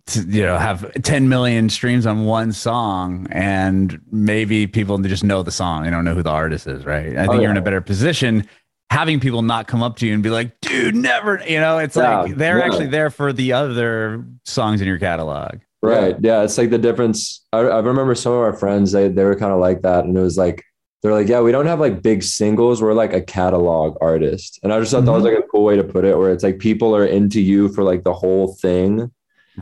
[0.09, 5.43] to, you know, have 10 million streams on one song, and maybe people just know
[5.43, 7.17] the song, they don't know who the artist is, right?
[7.17, 8.47] I think Oh, you're in a better position
[8.91, 11.97] having people not come up to you and be like, dude, never, you know, it's
[11.97, 12.65] Yeah, like they're yeah.
[12.65, 15.59] actually there for the other songs in your catalog.
[15.83, 16.17] Right.
[16.21, 16.43] Yeah.
[16.43, 17.45] It's like the difference.
[17.53, 20.05] I, I remember some of our friends, they, they were kind of like that.
[20.05, 20.65] And it was like,
[21.03, 22.83] they're like, yeah, we don't have like big singles.
[22.83, 24.59] We're like a catalog artist.
[24.63, 25.37] And I just thought that was mm-hmm.
[25.37, 27.85] like a cool way to put it, where it's like people are into you for
[27.85, 29.13] like the whole thing.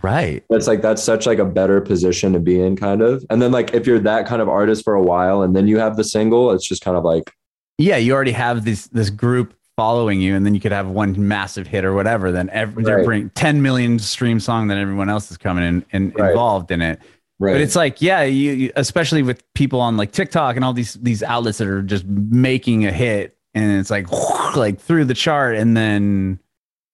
[0.03, 0.43] Right.
[0.49, 3.23] It's like that's such like a better position to be in, kind of.
[3.29, 5.79] And then like if you're that kind of artist for a while and then you
[5.79, 7.31] have the single, it's just kind of like,
[7.79, 11.15] yeah, you already have this this group following you, and then you could have one
[11.29, 12.33] massive hit or whatever.
[12.33, 13.05] Then every, they're Right.
[13.05, 16.31] bring 10 million stream song, then everyone else is coming in and Right.
[16.31, 16.99] involved in it.
[17.39, 17.53] right.
[17.53, 20.95] But it's like, yeah, you, you especially with people on like TikTok and all these
[20.95, 24.07] these outlets that are just making a hit, and it's like
[24.57, 26.39] like through the chart, and then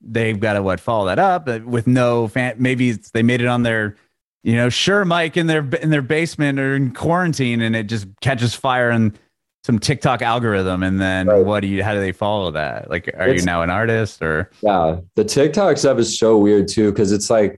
[0.04, 2.56] they've got to what follow that up with no fan.
[2.58, 3.94] Maybe it's, they made it on their,
[4.42, 8.08] you know, sure Mike in their in their basement or in quarantine, and it just
[8.20, 9.16] catches fire and
[9.64, 11.44] some TikTok algorithm, and then Right.
[11.44, 11.82] what do you?
[11.84, 12.90] How do they follow that?
[12.90, 14.50] Like, are It's- you now an artist or?
[14.60, 17.56] yeah, the TikTok stuff is so weird too, because it's like,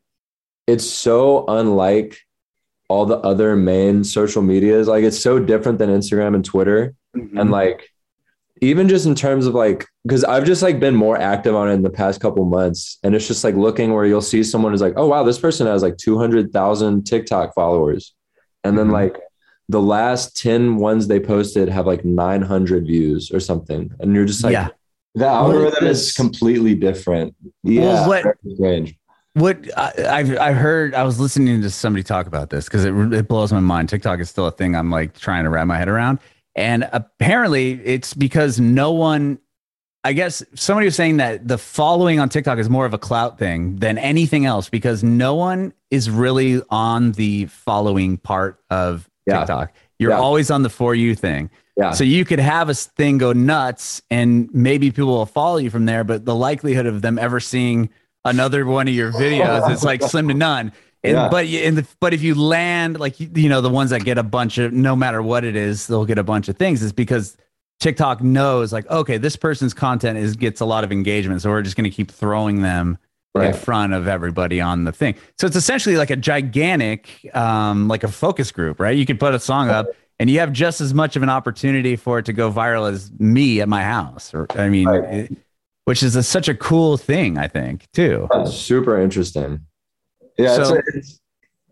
[0.67, 2.19] it's so unlike
[2.90, 4.87] all the other main social medias.
[4.88, 6.95] Like it's so different than Instagram and Twitter.
[7.17, 7.38] Mm-hmm.
[7.38, 7.88] and like
[8.61, 11.75] even just in terms of like because i've just like been more active on it
[11.75, 14.81] in the past couple months and it's just like looking where you'll see someone who's
[14.81, 18.14] like oh wow this person has like 200000 tiktok followers
[18.64, 18.93] and then Mhm.
[18.95, 19.17] like
[19.68, 24.44] the last 10 ones they posted have like 900 views or something and you're just
[24.44, 24.68] like yeah.
[25.14, 27.35] the algorithm is is- completely different.
[27.62, 28.96] yeah Well, what strange.
[29.37, 32.94] What I, I've I've heard, I was listening to somebody talk about this because it
[33.12, 33.88] it blows my mind.
[33.88, 34.77] TikTok is still a thing.
[34.77, 36.20] I'm like trying to wrap my head around,
[36.55, 39.40] and apparently it's because no one.
[40.05, 43.37] I guess somebody was saying that the following on TikTok is more of a clout
[43.37, 49.39] thing than anything else because no one is really on the following part of Yeah.
[49.41, 49.73] TikTok.
[49.99, 50.19] You're Yeah.
[50.19, 51.51] always on the for you thing.
[51.77, 55.71] yeah So you could have a thing go nuts and maybe people will follow you
[55.71, 57.91] from there, but the likelihood of them ever seeing
[58.25, 60.73] another one of your videos is like slim to none.
[61.03, 61.29] And Yeah.
[61.29, 64.17] but in the but if you land like you you know the ones that get
[64.19, 66.93] a bunch of no matter what it is, they'll get a bunch of things is
[66.93, 67.37] because
[67.81, 71.61] TikTok knows like okay, this person's content is gets a lot of engagement, so we're
[71.63, 72.97] just going to keep throwing them
[73.42, 75.16] in front of everybody on the thing.
[75.38, 78.97] So it's essentially like a gigantic um like a focus group, right?
[78.97, 79.87] You could put a song up
[80.20, 83.11] and you have just as much of an opportunity for it to go viral as
[83.18, 85.05] me at my house or I mean Right.
[85.31, 85.37] it-
[85.87, 88.27] which is a, such a cool thing, I think, too.
[88.47, 89.61] Super interesting
[90.38, 91.20] Yeah, So- it's, it's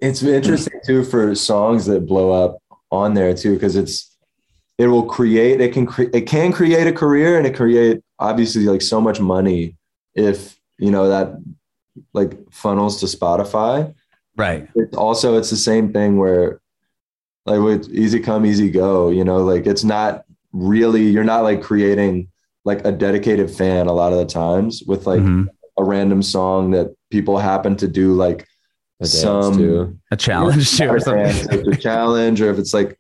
[0.01, 2.59] it's interesting too for songs that blow up
[2.91, 4.17] on there too because it's
[4.79, 8.65] it will create it can cre- it can create a career and it create obviously
[8.65, 9.77] like so much money
[10.17, 11.35] if you know that
[12.13, 13.95] like funnels to Spotify.
[14.37, 14.69] Right.
[14.75, 16.61] It's also it's the same thing where
[17.47, 21.63] like with easy come easy go, you know, like it's not really you're not like
[21.63, 22.29] creating
[22.65, 25.49] like a dedicated fan a lot of the times with like Mhm.
[25.79, 28.47] a random song that people happen to do like
[29.01, 29.99] A some too.
[30.11, 31.27] A challenge too, or something.
[31.27, 32.99] if it's a challenge or if it's like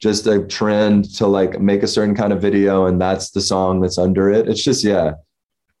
[0.00, 3.80] just a trend to like make a certain kind of video and that's the song
[3.80, 4.48] that's under it.
[4.48, 5.12] It's just yeah.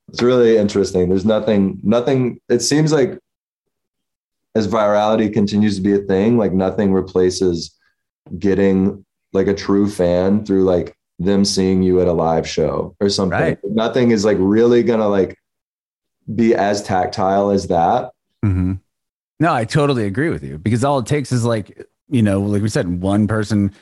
[0.08, 1.08] It's really interesting.
[1.08, 3.18] There's nothing nothing it seems like
[4.54, 7.76] as virality continues to be a thing, like nothing replaces
[8.38, 13.08] getting like a true fan through like them seeing you at a live show or
[13.08, 13.38] something.
[13.38, 13.58] Right.
[13.64, 15.36] Nothing is like really gonna like
[16.34, 18.12] be as tactile as that.
[18.44, 18.74] Mm-hmm.
[19.40, 22.62] No, I totally agree with you because all it takes is like, you know, like
[22.62, 23.72] we said, one person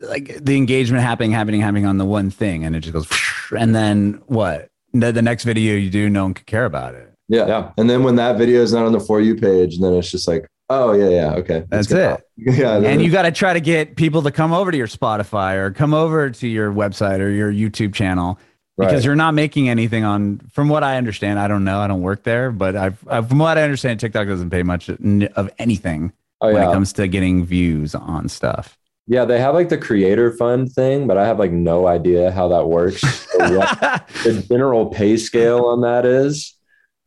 [0.00, 3.08] like the engagement happening, happening, happening on the one thing, and it just goes,
[3.58, 4.70] and then what?
[4.92, 7.12] The, the next video you do, no one could care about it.
[7.28, 7.46] Yeah.
[7.46, 7.72] Yeah.
[7.76, 10.26] And then when that video is not on the for you page, then it's just
[10.26, 11.64] like, oh yeah, yeah, okay.
[11.68, 12.20] That's it.
[12.36, 12.76] Yeah.
[12.78, 15.72] And you got to try to get people to come over to your Spotify or
[15.72, 18.38] come over to your website or your YouTube channel
[18.78, 19.04] because Right.
[19.04, 20.38] you're not making anything on.
[20.52, 23.38] From what I understand, I don't know, I don't work there, but I've, I've from
[23.38, 27.44] what I understand, TikTok doesn't pay much of anything Oh when it comes to getting
[27.44, 28.77] views on stuff.
[29.08, 29.24] Yeah.
[29.24, 32.68] They have like the creator fund thing, but I have like no idea how that
[32.68, 33.02] works.
[33.34, 33.80] what
[34.24, 36.54] the general pay scale on that is.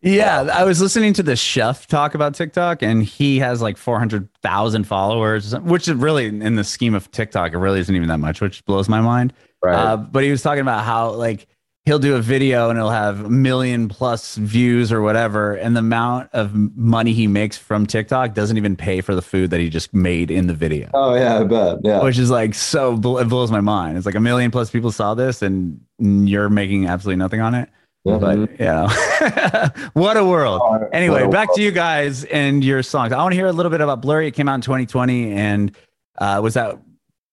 [0.03, 4.83] Yeah, I was listening to the chef talk about TikTok, and he has like 400,000
[4.85, 8.41] followers, which is really, in the scheme of TikTok, it really isn't even that much,
[8.41, 9.31] which blows my mind.
[9.63, 9.75] Right.
[9.75, 11.45] Uh, but he was talking about how, like,
[11.85, 15.79] he'll do a video and it'll have a million plus views or whatever, and the
[15.79, 19.69] amount of money he makes from TikTok doesn't even pay for the food that he
[19.69, 21.77] just made in the video, Oh yeah, I bet.
[21.83, 22.03] Yeah.
[22.03, 23.97] which is like so, it blows my mind.
[23.97, 27.69] It's like a million plus people saw this, and you're making absolutely nothing on it.
[28.03, 28.17] Yeah.
[28.17, 30.61] But you know, what a world.
[30.91, 33.13] Anyway, a back to you guys and your songs.
[33.13, 34.27] I want to hear a little bit about Blurry.
[34.27, 35.75] It came out in 2020, and
[36.17, 36.79] uh, was that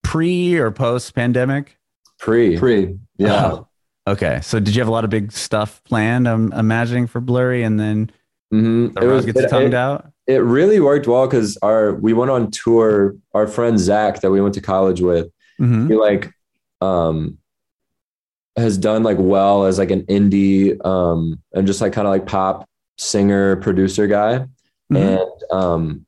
[0.04, 1.78] pre or post pandemic?
[2.18, 2.58] Pre.
[2.58, 2.98] Pre.
[3.16, 3.46] Yeah.
[3.52, 3.67] Oh,
[4.12, 4.40] okay.
[4.42, 6.28] So did you have a lot of big stuff planned?
[6.28, 8.10] I'm imagining for Blurry, and then
[8.52, 8.94] Mhm.
[8.98, 10.10] the road gets it, tongued it- out.
[10.26, 13.14] it really worked well because our we went on tour.
[13.34, 15.28] Our friend Zach that we went to college with,
[15.60, 15.88] Mhm.
[15.88, 16.32] he like
[16.80, 17.38] um
[18.56, 22.26] has done like well as like an indie um and just like kind of like
[22.26, 24.44] pop singer producer guy
[24.92, 24.96] Mhm.
[25.20, 26.06] and um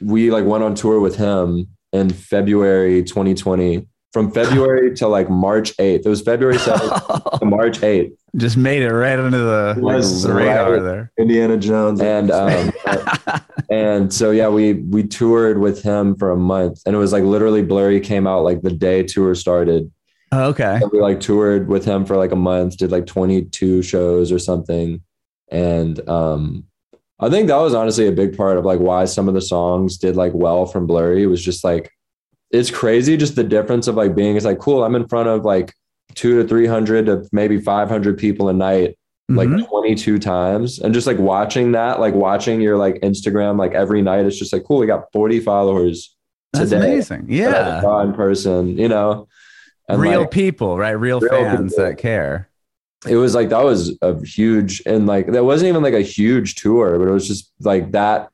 [0.00, 5.76] we like went on tour with him in February 2020 from February to like March
[5.76, 10.22] 8th it was February 7th to March 8th Just made it right under the, Was
[10.24, 10.82] the radar right.
[10.82, 11.12] there.
[11.18, 12.00] Indiana Jones.
[12.00, 12.72] and um
[13.70, 17.24] and so yeah we we toured with him for a month and it was like
[17.24, 19.90] literally blurry came out like the day tour started
[20.32, 20.78] okay.
[20.80, 24.38] And we like toured with him for like a month, did like 22 shows or
[24.38, 25.02] something.
[25.50, 26.64] And um
[27.18, 29.98] I think that was honestly a big part of like why some of the songs
[29.98, 31.22] did like well from Blurry.
[31.22, 31.90] It was just like
[32.50, 35.44] it's crazy just the difference of like being it's like cool, I'm in front of
[35.44, 35.72] like
[36.14, 38.96] two to three hundred to maybe five hundred people a night,
[39.28, 39.68] like Mhm.
[39.68, 40.78] 22 times.
[40.80, 44.52] And just like watching that, like watching your like Instagram like every night, it's just
[44.52, 46.16] like cool, we got 40 followers
[46.52, 47.26] That's today amazing.
[47.28, 48.02] Yeah.
[48.02, 49.28] in person, you know.
[49.88, 50.90] And Real like, people, right?
[50.92, 51.84] Real, Real fans people.
[51.84, 52.48] that care.
[53.08, 56.56] it was like that was a huge and like that wasn't even like a huge
[56.56, 58.28] tour but it was just like that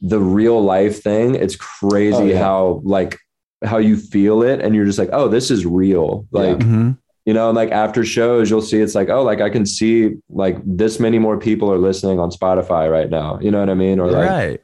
[0.00, 2.38] the real life thing it's crazy Oh, yeah.
[2.38, 3.18] how like
[3.64, 6.96] how you feel it and you're just like oh this is real like Mhm.
[7.26, 10.14] you know and like after shows you'll see it's like oh like i can see
[10.30, 13.74] like this many more people are listening on spotify right now you know what i
[13.74, 14.60] mean or like right.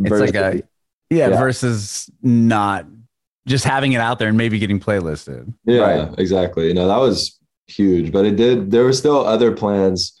[0.00, 0.62] It's versus- like a
[1.08, 1.38] yeah, Yeah.
[1.38, 2.86] versus not
[3.46, 5.52] just having it out there and maybe getting playlisted.
[5.64, 6.14] Yeah, Right.
[6.18, 6.66] exactly.
[6.66, 7.38] You know, that was
[7.68, 10.20] huge, but it did, there were still other plans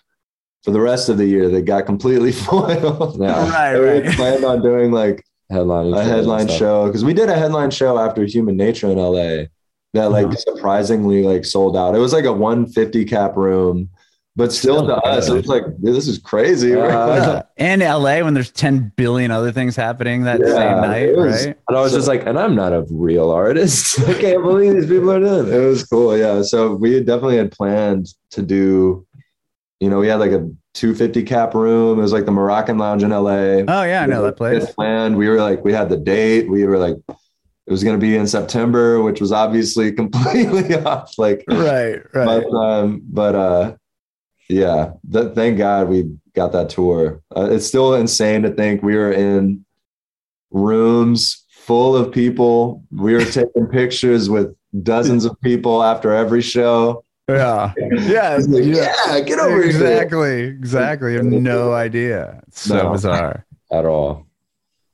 [0.62, 3.20] for the rest of the year that got completely foiled.
[3.20, 3.50] Yeah.
[3.50, 4.14] Right, we right.
[4.16, 8.24] planned on doing like headlining a headline show because we did a headline show after
[8.24, 9.44] Human Nature in LA
[9.94, 10.36] that like Uh-huh.
[10.36, 11.94] surprisingly like sold out.
[11.94, 13.88] It was like a 150 cap room,
[14.34, 16.74] but still Still to us, it was like, this is crazy.
[16.74, 17.42] Uh, Yeah.
[17.56, 21.56] And LA when there's 10 billion other things happening that Yeah, same night, was- right?
[21.68, 24.86] and i was just like and i'm not a real artist i can't believe these
[24.86, 26.16] people are doing it it was cool.
[26.18, 26.42] Yeah.
[26.42, 29.06] So we definitely had planned to do,
[29.80, 31.98] you know, we had like a 250 cap room.
[31.98, 33.64] It was like the Moroccan Lounge in LA.
[33.68, 34.72] Oh yeah, I know that place.
[34.74, 35.16] planned.
[35.16, 36.48] We were like, we had the date.
[36.48, 41.18] We were like, it was going to be in September, which was obviously completely off.
[41.18, 43.76] Like, Right, but um, but uh,
[44.48, 44.92] yeah.
[45.12, 47.22] Th- thank God we got that tour.
[47.36, 49.64] Uh, it's still insane to think we were in
[50.50, 52.84] rooms full of people.
[52.92, 57.02] We were taking pictures with dozens of people after every show.
[57.28, 57.72] Yeah.
[57.92, 58.38] Yeah.
[58.48, 58.92] Like, yeah.
[59.08, 59.64] yeah, get over here.
[59.64, 60.40] Exactly.
[60.44, 61.12] Exactly.
[61.14, 62.40] I have no idea.
[62.48, 62.92] It's so No.
[62.92, 63.44] bizarre.
[63.72, 64.26] at all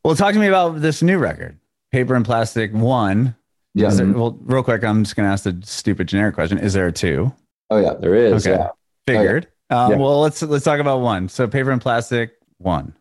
[0.04, 1.58] Well, talk to me about this new record,
[1.90, 3.36] Paper and Plastic One.
[3.74, 3.90] Yeah.
[3.90, 6.58] There- well, real quick, I'm just going to ask the stupid generic question.
[6.58, 7.32] Is there a two?
[7.70, 7.94] Oh yeah.
[7.94, 8.58] there is Okay.
[8.58, 8.68] yeah
[9.06, 9.48] Figured.
[9.70, 9.96] Um, Yeah.
[9.98, 11.28] Well, let's let's talk about one.
[11.28, 12.94] So, Paper and Plastic One.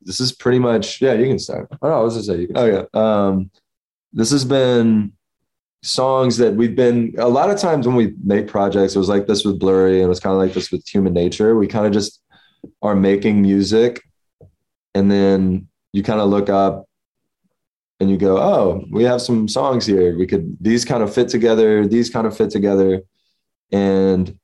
[0.00, 1.00] This is pretty much.
[1.00, 1.68] Yeah, you can start.
[1.82, 2.84] oh no i was just can Oh yeah.
[2.94, 3.50] Um,
[4.12, 5.12] this has been
[5.82, 8.94] songs that we've been a lot of times when we make projects.
[8.94, 11.12] It was like this with Blurry, and it was kind of like this with Human
[11.12, 11.56] Nature.
[11.56, 12.20] We kind of just
[12.80, 14.02] are making music,
[14.94, 16.86] and then you kind of look up
[18.00, 20.16] and you go, "Oh, we have some songs here.
[20.16, 21.86] We could these kind of fit together.
[21.86, 23.02] These kind of fit together,"
[23.72, 24.38] and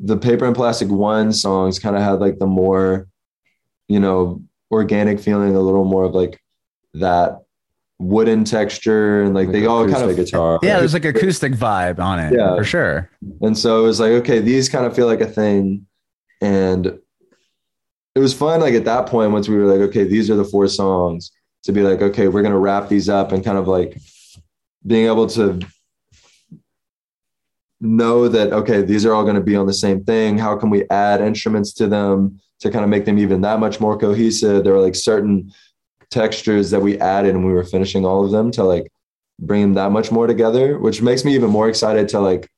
[0.00, 3.08] the Paper and Plastic One songs kind of had like the more,
[3.88, 6.40] you know, organic feeling, a little more of like
[6.94, 7.45] that
[7.98, 10.58] wooden texture and like, Like they all kind of guitar.
[10.62, 12.34] Yeah, there's like acoustic vibe on it.
[12.36, 12.56] Yeah.
[12.56, 13.10] for sure.
[13.40, 15.86] And so it was like, okay, these kind of feel like a thing.
[16.40, 16.86] And
[18.14, 20.44] it was fun, like at that point, once we were like, okay, these are the
[20.44, 21.32] four songs,
[21.64, 23.98] to be like, okay, we're gonna wrap these up and kind of like
[24.86, 25.60] being able to
[27.80, 30.38] know that okay, these are all gonna be on the same thing.
[30.38, 33.80] How can we add instruments to them to kind of make them even that much
[33.80, 34.64] more cohesive?
[34.64, 35.52] There are like certain
[36.10, 38.90] textures that we added and we were finishing all of them to like
[39.38, 42.48] bring them that much more together, which makes me even more excited to like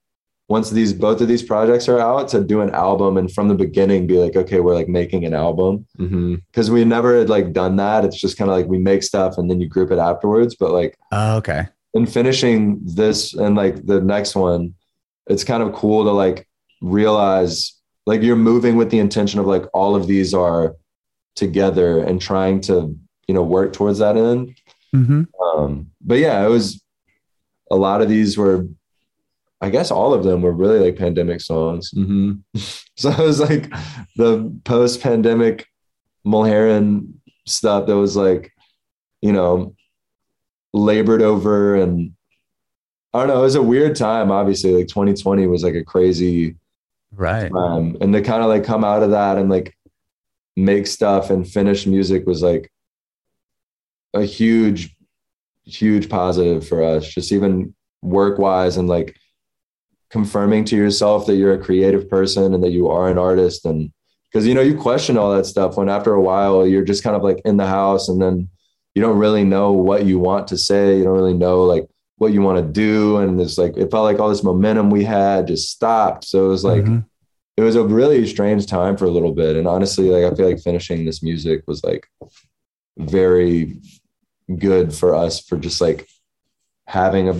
[0.48, 3.54] once these both of these projects are out to do an album and from the
[3.54, 5.86] beginning be like okay we're like making an album.
[5.98, 6.36] Mm-hmm.
[6.46, 8.04] Because we never had like done that.
[8.04, 10.70] It's just kind of like we make stuff and then you group it afterwards but
[10.70, 11.66] like Oh, okay.
[11.94, 14.74] in finishing this and like the next one
[15.26, 16.48] it's kind of cool to like
[16.80, 17.74] realize
[18.06, 20.76] like you're moving with the intention of like all of these are
[21.36, 22.96] together and trying to
[23.28, 24.56] you know work towards that end
[24.92, 26.82] hmm um, but yeah, it was
[27.70, 28.66] a lot of these were,
[29.60, 31.90] I guess all of them were really like pandemic songs.
[31.90, 32.32] hmm
[32.96, 33.70] So it was like
[34.16, 35.66] the post pandemic
[36.26, 37.12] Mulherin
[37.46, 38.50] stuff that was like,
[39.22, 39.74] you know,
[40.72, 42.12] labored over and
[43.14, 44.32] I don't know, it was a weird time.
[44.32, 46.56] Obviously, like 2020 was like a crazy
[47.12, 47.52] Right.
[47.52, 47.96] time.
[48.00, 49.76] And to kind of like come out of that and like
[50.56, 52.70] make stuff and finish music was like
[54.14, 54.94] a huge,
[55.64, 59.16] huge positive for us, just even work wise and like
[60.10, 63.64] confirming to yourself that you're a creative person and that you are an artist.
[63.66, 63.92] And
[64.30, 67.16] because, you know, you question all that stuff when after a while you're just kind
[67.16, 68.48] of like in the house and then
[68.94, 70.96] you don't really know what you want to say.
[70.96, 71.86] You don't really know like
[72.16, 73.18] what you want to do.
[73.18, 76.24] And it's like, it felt like all this momentum we had just stopped.
[76.24, 77.04] So it was like, Mhm.
[77.56, 79.56] it was a really strange time for a little bit.
[79.56, 82.06] And honestly, like I feel like finishing this music was like
[82.98, 83.80] very
[84.58, 86.08] good for us for just like
[86.86, 87.34] having a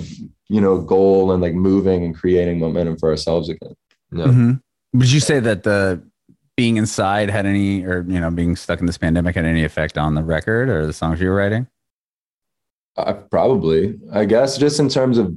[0.48, 3.74] you know goal and like moving and creating momentum for ourselves again.
[4.12, 4.26] Yeah.
[4.26, 4.62] Mhm.
[4.94, 6.02] Would you say that the
[6.56, 9.96] being inside had any, or you know, being stuck in this pandemic had any effect
[9.96, 11.66] on the record or the songs you were writing?
[12.96, 15.32] I probably, I guess, just in terms of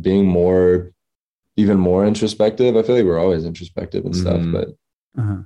[0.00, 0.92] being more,
[1.56, 2.76] even more introspective.
[2.76, 4.40] I feel like we're always introspective and stuff.
[4.40, 4.52] Mhm.
[4.52, 4.68] But
[5.20, 5.42] Uh-huh.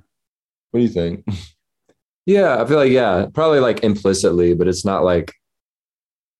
[0.71, 1.25] what do you think?
[2.27, 5.33] Yeah, I feel like yeah, probably like implicitly, but it's not like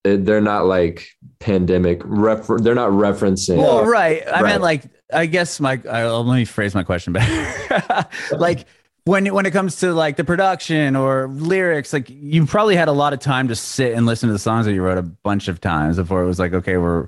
[0.03, 1.07] it, they're not like
[1.39, 2.01] pandemic.
[2.03, 3.57] Refer- they're not referencing.
[3.57, 4.21] Well, right.
[4.27, 4.43] I Right.
[4.43, 8.05] meant like, I guess my, I, let me phrase my question better.
[8.38, 8.65] like
[9.05, 12.93] when, when it comes to like the production or lyrics, like you probably had a
[12.93, 15.47] lot of time to sit and listen to the songs that you wrote a bunch
[15.47, 17.07] of times before it was like, okay, we're,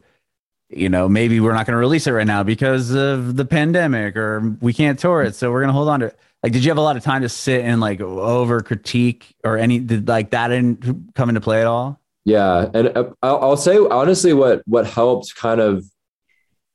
[0.70, 4.16] you know, maybe we're not going to release it right now because of the pandemic
[4.16, 5.36] or we can't tour it.
[5.36, 6.20] So we're going to hold on to it.
[6.44, 9.58] Like, did you have a lot of time to sit and like over critique or
[9.58, 12.00] any, did like that didn't come into play at all?
[12.26, 15.86] Yeah, and uh, I'll, I'll say honestly, what what helped kind of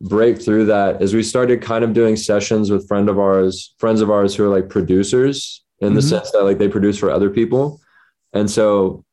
[0.00, 4.00] break through that is we started kind of doing sessions with friend of ours, friends
[4.00, 6.08] of ours who are like producers in the Mhm.
[6.10, 7.80] sense that like they produce for other people,
[8.32, 9.04] and so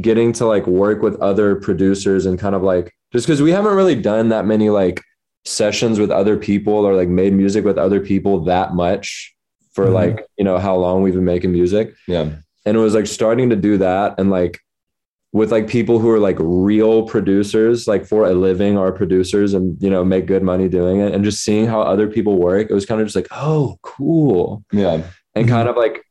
[0.00, 3.74] getting to like work with other producers and kind of like just because we haven't
[3.74, 5.02] really done that many like
[5.44, 9.34] sessions with other people or like made music with other people that much
[9.78, 9.92] for Mhm.
[10.00, 12.26] like you know how long we've been making music Yeah.
[12.66, 14.58] and it was like starting to do that and like
[15.32, 19.80] with like people who are like real producers like for a living are producers and
[19.80, 22.74] you know make good money doing it and just seeing how other people work it
[22.74, 25.02] was kind of just like oh cool Yeah.
[25.36, 25.48] and Mhm.
[25.48, 26.02] kind of like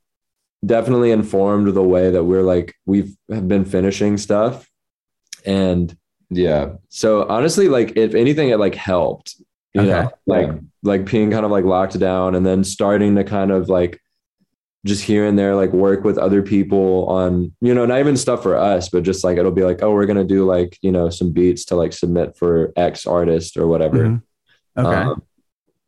[0.66, 4.70] definitely informed the way that we're like we've have been finishing stuff
[5.46, 5.96] and
[6.30, 6.74] Yeah.
[6.90, 9.36] so honestly like if anything it like helped
[9.74, 9.90] you Okay.
[9.90, 10.60] know like Yeah.
[10.88, 14.02] Like being kind of like locked down and then starting to kind of like
[14.86, 18.42] just here and there like work with other people on you know not even stuff
[18.42, 21.10] for us but just like it'll be like oh we're gonna do like you know
[21.10, 24.22] some beats to like submit for x artist or whatever Mhm.
[24.78, 24.96] Okay.
[24.96, 25.24] Um,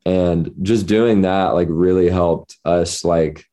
[0.06, 3.46] and just doing that like really helped us like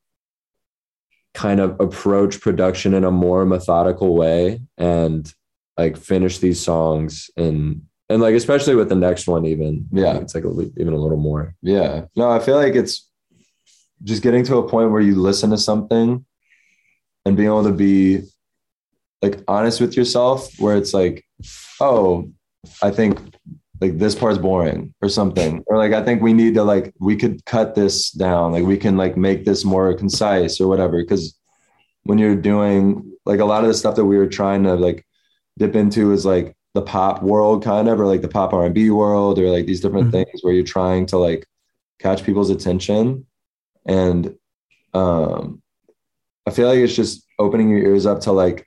[1.33, 5.31] kind of approach production in a more methodical way and
[5.77, 10.17] like finish these songs and and like especially with the next one even Yeah.
[10.17, 12.05] it's like a, even a little more Yeah.
[12.15, 13.09] No, I feel like it's
[14.03, 16.25] just getting to a point where you listen to something
[17.25, 18.21] and being able to be
[19.21, 21.25] like honest with yourself, where it's like,
[21.81, 22.29] oh,
[22.83, 23.19] I think
[23.81, 25.63] like this part's boring or something.
[25.67, 28.51] Or like I think we need to like we could cut this down.
[28.51, 31.03] Like we can like make this more concise or whatever.
[31.03, 31.35] Cause
[32.03, 35.05] when you're doing like a lot of the stuff that we were trying to like
[35.57, 39.35] dip into is like the pop world kind of or like the pop R&B world
[39.39, 40.15] or like these different Mhm.
[40.15, 41.41] things where you're trying to like
[42.05, 43.25] catch people's attention.
[43.99, 44.21] And
[45.01, 45.61] um
[46.47, 47.13] I feel like it's just
[47.45, 48.59] opening your ears up to like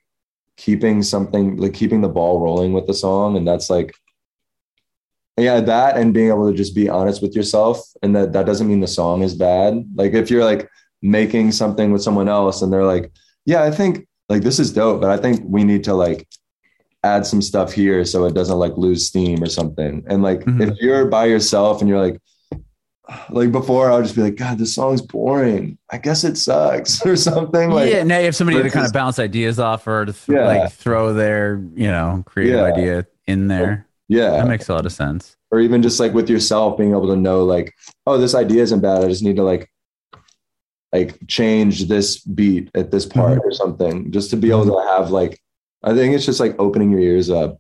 [0.64, 3.36] keeping something like keeping the ball rolling with the song.
[3.36, 3.90] And that's like
[5.46, 7.76] yeah that and being able to just be honest with yourself.
[8.02, 9.72] And that that doesn't mean the song is bad.
[9.94, 10.68] Like if you're like
[11.02, 13.10] making something with someone else and they're like
[13.46, 16.28] yeah i think like this is dope but i think we need to like
[17.02, 20.70] add some stuff here so it doesn't like lose steam or something and like Mhm.
[20.70, 22.18] if you're by yourself and you're like
[23.30, 27.16] like before i'll just be like god this song's boring i guess it sucks or
[27.16, 30.12] something like yeah, now you have somebody to kind of bounce ideas off or to
[30.12, 30.46] th- Yeah.
[30.46, 32.64] like throw their, you know, creative Yeah.
[32.66, 33.86] idea in there.
[34.08, 35.36] yeah That makes a lot of sense.
[35.50, 37.72] or even just like with yourself being able to know like
[38.06, 39.70] oh this idea isn't bad i just need to like
[40.92, 43.48] like change this beat at this part Mm-hmm.
[43.48, 45.40] or something just to be able to have like
[45.82, 47.58] i think it's just like opening your ears up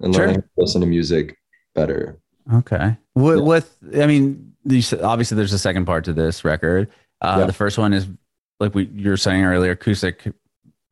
[0.00, 0.26] and Sure.
[0.26, 1.36] learning to listen to music
[1.74, 2.16] better
[2.52, 2.96] Okay.
[3.14, 3.44] With, Yeah.
[3.44, 6.88] with I mean, these, obviously there's a second part to this record.
[7.20, 7.46] Uh, Yeah.
[7.46, 8.08] The first one is
[8.58, 10.32] like we you were saying earlier, acoustic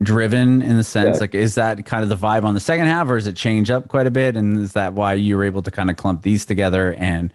[0.05, 1.21] driven in the sense Yeah.
[1.23, 3.71] like is that kind of the vibe on the second half or is it change
[3.73, 6.23] up quite a bit and is that why you were able to kind of clump
[6.23, 7.33] these together and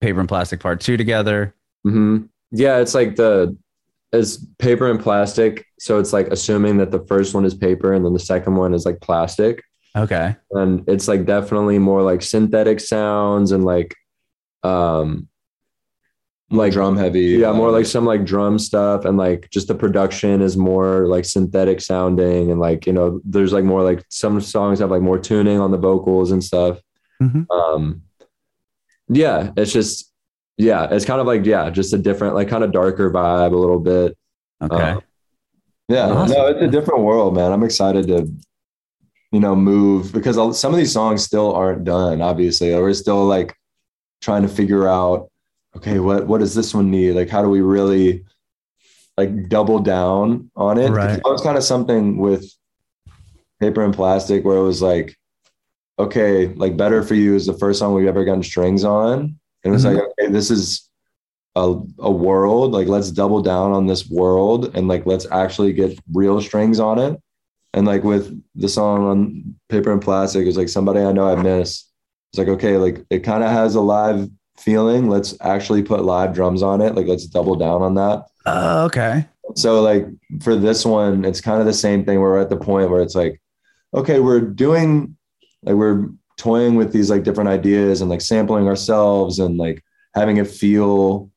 [0.00, 1.52] paper and plastic part two together
[1.82, 2.18] hmm
[2.52, 3.56] Yeah, it's like the
[4.18, 5.66] it's paper and plastic.
[5.78, 8.74] So it's like assuming that the first one is paper and then the second one
[8.74, 9.62] is like plastic.
[9.96, 13.94] okay And it's like definitely more like synthetic sounds and like
[14.62, 15.28] um
[16.50, 20.40] like drum heavy yeah, more like some like drum stuff and like just the production
[20.40, 24.78] is more like synthetic sounding and like, you know, there's like more like some songs
[24.78, 26.80] have like more tuning on the vocals and stuff.
[27.20, 27.46] Mhm.
[27.50, 28.02] Um
[29.08, 30.12] yeah, it's just
[30.58, 33.56] yeah, it's kind of like yeah, just a different like kind of darker vibe a
[33.56, 34.16] little bit.
[34.62, 35.00] okay Uh,
[35.88, 36.36] yeah Awesome.
[36.36, 38.26] no it's a different world man i'm excited to
[39.30, 43.54] you know move because some of these songs still aren't done obviously we're still like
[44.20, 45.30] trying to figure out
[45.76, 48.24] okay what what does this one need like how do we really
[49.16, 50.90] like double down on it?
[50.90, 51.14] Right.
[51.22, 52.44] that was kind of something with
[53.60, 55.16] paper and plastic where it was like
[55.98, 59.72] okay like better for you is the first song we've ever gotten strings on and
[59.72, 59.94] it was Mhm.
[59.94, 60.88] like okay this is
[61.56, 65.98] a, a world like let's double down on this world and like let's actually get
[66.12, 67.18] real strings on it.
[67.74, 71.34] And like with the song on paper and plastic it's like somebody i know i
[71.42, 71.84] miss.
[72.32, 74.28] It's like okay like it kind of has a live
[74.58, 75.08] feeling.
[75.08, 76.94] Let's actually put live drums on it.
[76.94, 78.24] Like let's double down on that.
[78.46, 79.26] Uh, okay.
[79.54, 80.06] So like
[80.42, 82.20] for this one it's kind of the same thing.
[82.20, 83.40] We're at the point where it's like
[83.94, 85.16] okay we're doing
[85.62, 89.82] like we're toying with these like different ideas and like sampling ourselves and like
[90.14, 91.30] having it feel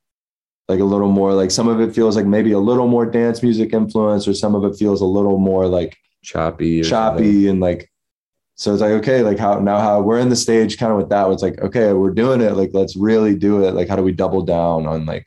[0.67, 3.41] like a little more like some of it feels like maybe a little more dance
[3.41, 7.23] music influence or some of it feels a little more like choppy or something.
[7.23, 7.89] choppy and like
[8.55, 11.09] so it's like okay like how now how we're in the stage kind of with
[11.09, 13.73] that it's like okay we're doing it like let's really do it.
[13.73, 15.25] Like how do we double down on like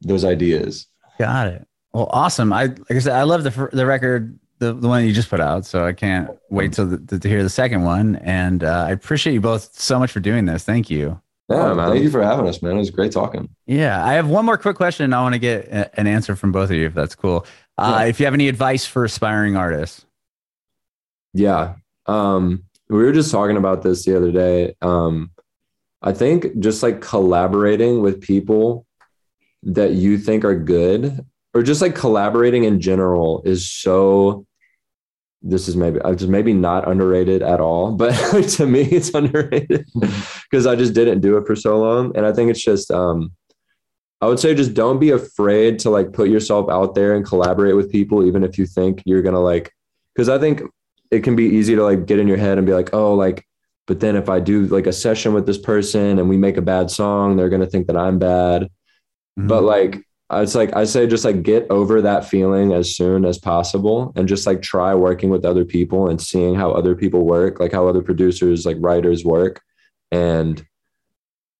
[0.00, 0.86] those ideas?
[1.18, 1.66] Got it.
[1.92, 2.52] Well awesome.
[2.52, 5.40] I like i said i love the the record the, the one you just put
[5.40, 8.90] out so i can't wait till the, to hear the second one and uh, i
[8.90, 11.90] appreciate you both so much for doing this thank you Yeah, Oh, man.
[11.92, 14.58] thank you for having us man it was great talking Yeah, I have one more
[14.58, 15.04] quick question.
[15.04, 17.46] And I want to get a- an answer from both of you, if that's cool.
[17.78, 18.06] Uh, Yeah.
[18.08, 20.04] If you have any advice for aspiring artists,
[21.34, 21.74] Yeah.
[22.06, 24.74] Um, we were just talking about this the other day.
[24.82, 25.30] Um,
[26.02, 28.86] I think just like collaborating with people
[29.64, 34.46] that you think are good, or just like collaborating in general, is so.
[35.40, 38.12] This is maybe I just maybe not underrated at all, but
[38.50, 39.86] to me it's underrated
[40.50, 42.90] because I just didn't do it for so long, and I think it's just.
[42.90, 43.32] Um,
[44.20, 47.76] I would say just don't be afraid to like put yourself out there and collaborate
[47.76, 49.72] with people, even if you think you're gonna like.
[50.12, 50.62] Because I think
[51.12, 53.46] it can be easy to like get in your head and be like, oh, like,
[53.86, 56.62] but then if I do like a session with this person and we make a
[56.62, 58.64] bad song, they're gonna think that I'm bad.
[59.38, 59.46] Mm-hmm.
[59.46, 63.38] But like, it's like I say, just like get over that feeling as soon as
[63.38, 67.60] possible, and just like try working with other people and seeing how other people work,
[67.60, 69.60] like how other producers, like writers work,
[70.10, 70.64] and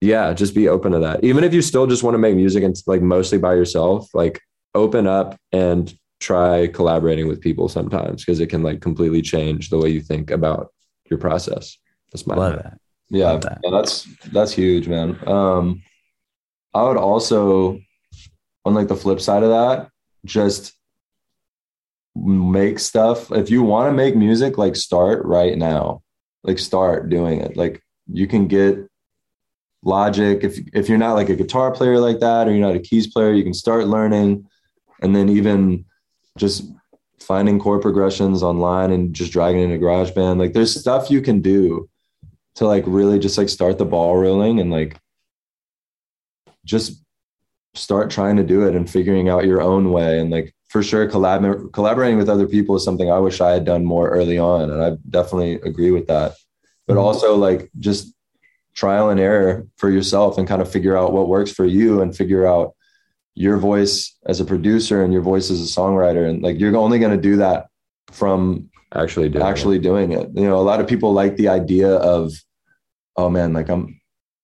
[0.00, 1.24] yeah, just be open to that.
[1.24, 4.40] Even if you still just want to make music and like mostly by yourself, like
[4.74, 9.78] open up and try collaborating with people sometimes because it can like completely change the
[9.78, 10.72] way you think about
[11.10, 11.78] your process.
[12.12, 12.78] That's my love that.
[13.10, 13.60] Yeah, Love that.
[13.64, 15.18] yeah, that's that's huge, man.
[15.26, 15.82] Um,
[16.74, 17.80] I would also,
[18.68, 19.90] on like the flip side of that,
[20.24, 20.74] just
[22.14, 23.32] make stuff.
[23.32, 26.02] If you want to make music, like start right now.
[26.44, 27.56] Like start doing it.
[27.56, 28.88] Like you can get
[29.84, 30.42] Logic.
[30.42, 33.06] If if you're not like a guitar player like that, or you're not a keys
[33.06, 34.48] player, you can start learning,
[35.00, 35.84] and then even
[36.36, 36.64] just
[37.20, 40.38] finding chord progressions online and just dragging it into GarageBand.
[40.38, 41.88] Like there's stuff you can do
[42.56, 44.98] to like really just like start the ball rolling and like
[46.64, 47.00] just
[47.78, 51.08] start trying to do it and figuring out your own way and like for sure
[51.08, 54.70] collab- collaborating with other people is something i wish i had done more early on
[54.70, 56.34] and i definitely agree with that
[56.86, 57.02] but Mhm.
[57.02, 58.12] also like just
[58.74, 62.16] trial and error for yourself and kind of figure out what works for you and
[62.16, 62.74] figure out
[63.34, 66.98] your voice as a producer and your voice as a songwriter and like you're only
[66.98, 67.66] going to do that
[68.10, 69.48] from Actually, doing it.
[69.48, 70.28] actually doing it.
[70.34, 72.32] You know, a lot of people like the idea of,
[73.16, 73.97] oh man, like I'm,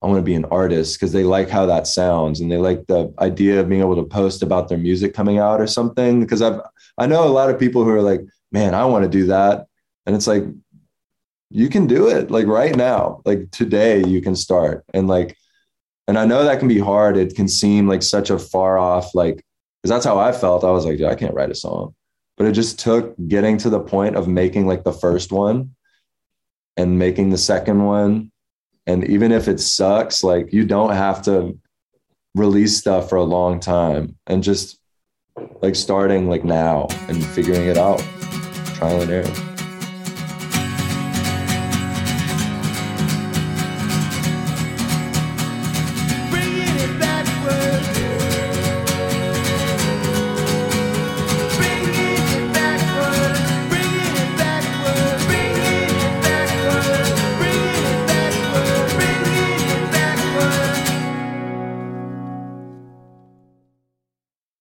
[0.04, 2.86] I want to be an artist because they like how that sounds and they like
[2.86, 6.20] the idea of being able to post about their music coming out or something.
[6.20, 6.60] Because I've,
[6.98, 8.20] I know a lot of people who are like,
[8.52, 9.66] man, I want to do that,
[10.06, 10.44] and it's like,
[11.50, 15.36] you can do it like right now, like today you can start and like,
[16.06, 17.16] and I know that can be hard.
[17.16, 20.64] It can seem like such a far off, like, because that's how I felt.
[20.64, 21.94] I was like, "Dude, I can't write a song
[22.36, 25.74] but it just took getting to the point of making like the first one
[26.76, 28.32] and making the second one
[28.86, 31.58] and even if it sucks like you don't have to
[32.34, 34.78] release stuff for a long time and just
[35.62, 37.98] like starting like now and figuring it out
[38.76, 39.53] trial and error